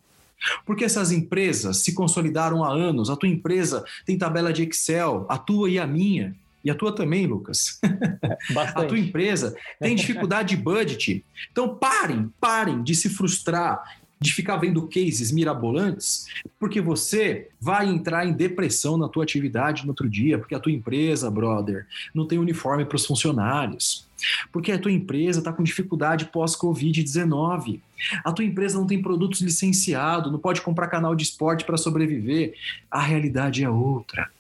[0.65, 5.37] Porque essas empresas se consolidaram há anos, a tua empresa tem tabela de Excel, a
[5.37, 6.37] tua e a minha.
[6.65, 7.79] E a tua também, Lucas.
[8.75, 11.25] a tua empresa tem dificuldade de budget.
[11.53, 13.83] Então parem, parem de se frustrar,
[14.19, 16.27] de ficar vendo cases mirabolantes,
[16.59, 20.73] porque você vai entrar em depressão na tua atividade no outro dia, porque a tua
[20.73, 24.07] empresa, brother, não tem uniforme para os funcionários.
[24.51, 27.81] Porque a tua empresa está com dificuldade pós-Covid-19.
[28.25, 32.55] A tua empresa não tem produtos licenciados, não pode comprar canal de esporte para sobreviver.
[32.91, 34.31] A realidade é outra.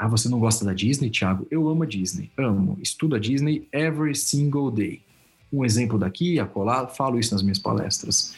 [0.00, 1.46] Ah, você não gosta da Disney, Thiago?
[1.50, 2.78] Eu amo a Disney, amo.
[2.80, 5.02] Estudo a Disney every single day.
[5.52, 8.34] Um exemplo daqui, a colar, falo isso nas minhas palestras.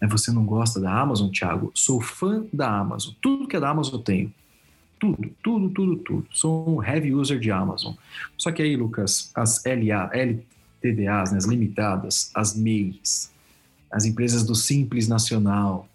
[0.00, 1.70] É, você não gosta da Amazon, Thiago?
[1.74, 3.12] Sou fã da Amazon.
[3.20, 4.32] Tudo que é da Amazon eu tenho.
[4.98, 6.26] Tudo, tudo, tudo, tudo.
[6.32, 7.92] Sou um heavy user de Amazon.
[8.38, 13.30] Só que aí, Lucas, as LA, LTDAs, né, as limitadas, as MEIs,
[13.90, 15.86] as empresas do Simples Nacional,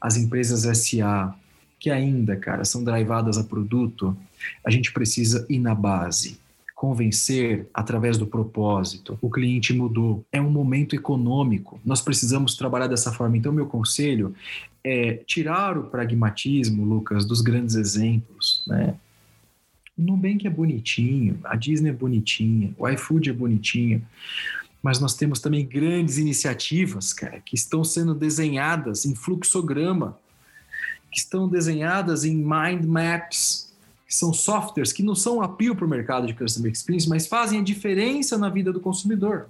[0.00, 1.34] as empresas SA,
[1.78, 4.16] que ainda, cara, são drivadas a produto,
[4.64, 6.38] a gente precisa ir na base,
[6.74, 9.18] convencer através do propósito.
[9.22, 10.24] O cliente mudou.
[10.30, 11.80] É um momento econômico.
[11.84, 13.36] Nós precisamos trabalhar dessa forma.
[13.36, 14.34] Então, meu conselho
[14.84, 18.94] é tirar o pragmatismo, Lucas, dos grandes exemplos, né?
[19.98, 24.06] O Nubank é bonitinho, a Disney é bonitinha, o iFood é bonitinho,
[24.82, 30.18] mas nós temos também grandes iniciativas, cara, que estão sendo desenhadas em fluxograma,
[31.16, 33.72] que estão desenhadas em mind maps,
[34.06, 37.60] que são softwares que não são apio para o mercado de Customer Experience, mas fazem
[37.60, 39.46] a diferença na vida do consumidor.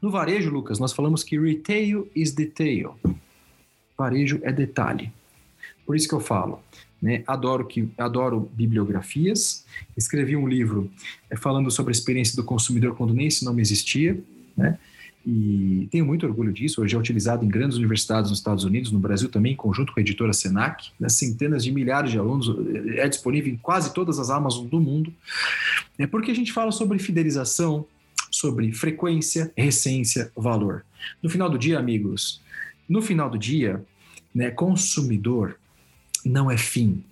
[0.00, 2.94] No varejo, Lucas, nós falamos que retail is detail.
[3.98, 5.12] Varejo é detalhe.
[5.84, 6.62] Por isso que eu falo,
[7.00, 7.24] né?
[7.26, 9.66] Adoro que adoro bibliografias.
[9.96, 10.88] Escrevi um livro
[11.28, 14.16] é, falando sobre a experiência do consumidor quando nem esse nome existia,
[14.56, 14.78] né?
[15.24, 16.82] E tenho muito orgulho disso.
[16.82, 20.00] Hoje é utilizado em grandes universidades nos Estados Unidos, no Brasil também, em conjunto com
[20.00, 21.08] a editora Senac, né?
[21.08, 22.50] centenas de milhares de alunos,
[22.96, 25.12] é disponível em quase todas as Amazon do mundo.
[25.98, 27.86] É porque a gente fala sobre fidelização,
[28.30, 30.84] sobre frequência, recência, valor.
[31.22, 32.40] No final do dia, amigos,
[32.88, 33.84] no final do dia,
[34.34, 35.56] né, consumidor
[36.24, 37.04] não é fim.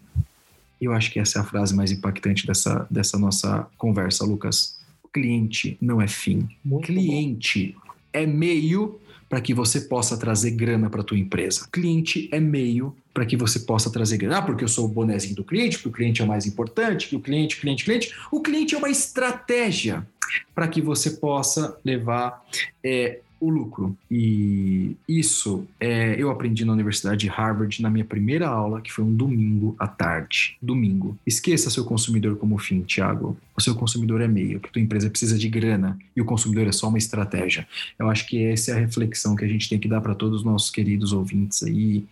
[0.81, 4.81] Eu acho que essa é a frase mais impactante dessa, dessa nossa conversa, Lucas.
[5.13, 6.49] cliente não é fim.
[6.65, 11.69] Muito cliente bom é meio para que você possa trazer grana para tua empresa.
[11.71, 14.39] Cliente é meio para que você possa trazer grana.
[14.39, 17.09] Ah, porque eu sou o bonezinho do cliente, porque o cliente é o mais importante,
[17.09, 18.13] que o cliente, cliente, cliente.
[18.33, 20.05] O cliente é uma estratégia
[20.53, 22.45] para que você possa levar
[22.83, 23.97] é, o lucro.
[24.11, 29.05] E isso é, eu aprendi na Universidade de Harvard na minha primeira aula, que foi
[29.05, 30.57] um domingo à tarde.
[30.61, 31.17] Domingo.
[31.27, 33.37] Esqueça seu consumidor como fim, Thiago.
[33.57, 36.73] O seu consumidor é meio, que tua empresa precisa de grana e o consumidor é
[36.73, 37.67] só uma estratégia.
[37.99, 40.41] Eu acho que essa é a reflexão que a gente tem que dar para todos
[40.41, 42.05] os nossos queridos ouvintes aí.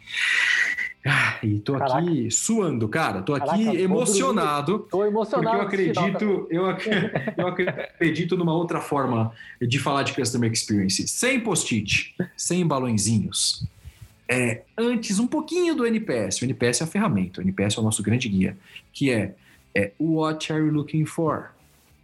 [1.10, 1.98] Ah, e tô Caraca.
[2.00, 3.22] aqui suando, cara.
[3.22, 4.86] Tô aqui Caraca, emocionado.
[4.90, 5.58] Tô emocionado.
[5.58, 6.64] Porque eu acredito, eu,
[7.36, 11.08] eu acredito numa outra forma de falar de customer experience.
[11.08, 13.66] Sem post-it, sem balõezinhos.
[14.28, 16.42] É, antes, um pouquinho do NPS.
[16.42, 18.56] O NPS é a ferramenta, o NPS é o nosso grande guia,
[18.92, 19.34] que é,
[19.74, 21.50] é What are you looking for?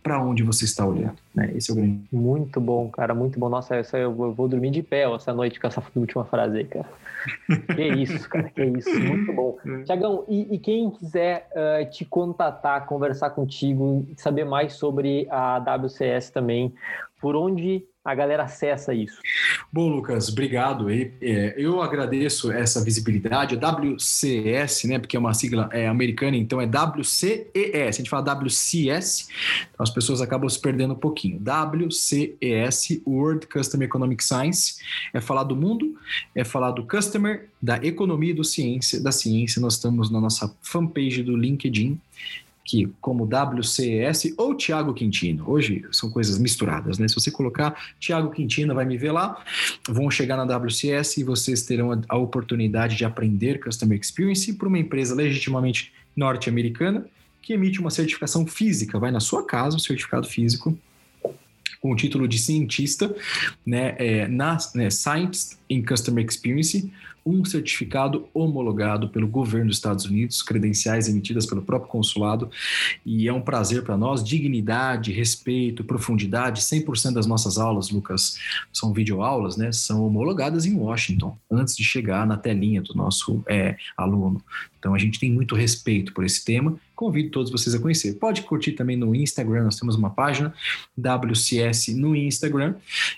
[0.05, 1.17] Para onde você está olhando.
[1.35, 1.51] Né?
[1.57, 2.05] Esse é o grande.
[2.13, 3.49] Muito bom, cara, muito bom.
[3.49, 6.87] Nossa, essa eu vou dormir de pé essa noite com essa última frase aí, cara.
[7.75, 9.57] que isso, cara, que isso, muito bom.
[9.65, 9.83] É.
[9.85, 16.31] Tiagão, e, e, quem quiser uh, te contatar, conversar contigo, saber mais sobre a WCS
[16.31, 16.75] também,
[17.21, 19.19] por onde a galera acessa isso?
[19.73, 20.91] Bom, Lucas, obrigado.
[20.91, 23.57] É, eu agradeço essa visibilidade.
[23.57, 27.49] A WCS, né, porque é uma sigla é, americana, então é WCES.
[27.89, 29.29] A gente fala WCS,
[29.73, 31.41] então as pessoas acabam se perdendo um pouquinho.
[31.41, 34.83] WCES, World Customer Economic Science,
[35.15, 35.97] é falar do mundo,
[36.35, 39.63] é falar do customer, da economia e do ciência, da ciência.
[39.63, 41.99] Nós estamos na nossa fanpage do LinkedIn
[42.65, 45.45] que como WCS ou Tiago Quintino.
[45.47, 47.07] Hoje são coisas misturadas, né?
[47.07, 49.45] Se você colocar Tiago Quintino, vai me ver lá.
[49.89, 54.69] Vão chegar na WCS e vocês terão a, a oportunidade de aprender Customer Experience por
[54.69, 57.07] uma empresa legitimamente norte-americana
[57.43, 58.99] que emite uma certificação física.
[58.99, 60.77] Vai na sua casa, o certificado físico
[61.85, 63.15] com o título de cientista,
[63.67, 66.91] né, é, na né, Science in Customer Experience,
[67.25, 72.51] um certificado homologado pelo governo dos Estados Unidos, credenciais emitidas pelo próprio consulado,
[73.05, 74.23] e é um prazer para nós.
[74.23, 78.39] Dignidade, respeito, profundidade, 100% das nossas aulas, Lucas,
[78.73, 79.73] são videoaulas, né?
[79.73, 84.43] São homologadas em Washington, antes de chegar na telinha do nosso é, aluno.
[84.85, 86.79] Então a gente tem muito respeito por esse tema.
[86.95, 88.17] Convido todos vocês a conhecer.
[88.17, 90.53] Pode curtir também no Instagram, nós temos uma página
[90.95, 92.75] WCS no Instagram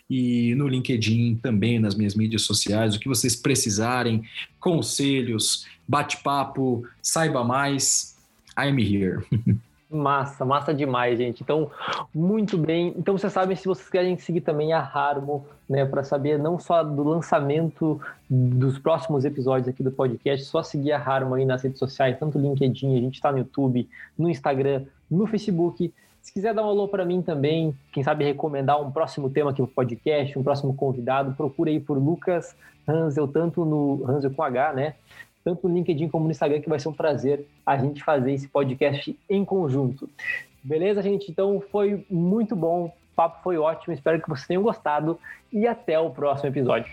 [0.08, 2.94] e no LinkedIn também nas minhas mídias sociais.
[2.94, 4.22] O que vocês precisarem,
[4.60, 8.14] conselhos, bate-papo, saiba mais.
[8.56, 9.26] I'm here.
[9.88, 11.44] Massa, massa demais, gente.
[11.44, 11.70] Então,
[12.12, 12.92] muito bem.
[12.96, 16.82] Então, vocês sabem, se vocês querem seguir também a Harmo, né, para saber não só
[16.82, 21.78] do lançamento dos próximos episódios aqui do podcast, só seguir a Harmo aí nas redes
[21.78, 25.94] sociais, tanto LinkedIn, a gente está no YouTube, no Instagram, no Facebook.
[26.20, 29.60] Se quiser dar um alô para mim também, quem sabe recomendar um próximo tema aqui
[29.60, 32.56] no podcast, um próximo convidado, procure aí por Lucas
[32.88, 34.94] Hansel, tanto no Hansel com H, né?
[35.46, 38.48] Tanto no LinkedIn como no Instagram, que vai ser um prazer a gente fazer esse
[38.48, 40.10] podcast em conjunto.
[40.60, 41.30] Beleza, gente?
[41.30, 45.20] Então foi muito bom, o papo foi ótimo, espero que vocês tenham gostado
[45.52, 46.92] e até o próximo episódio.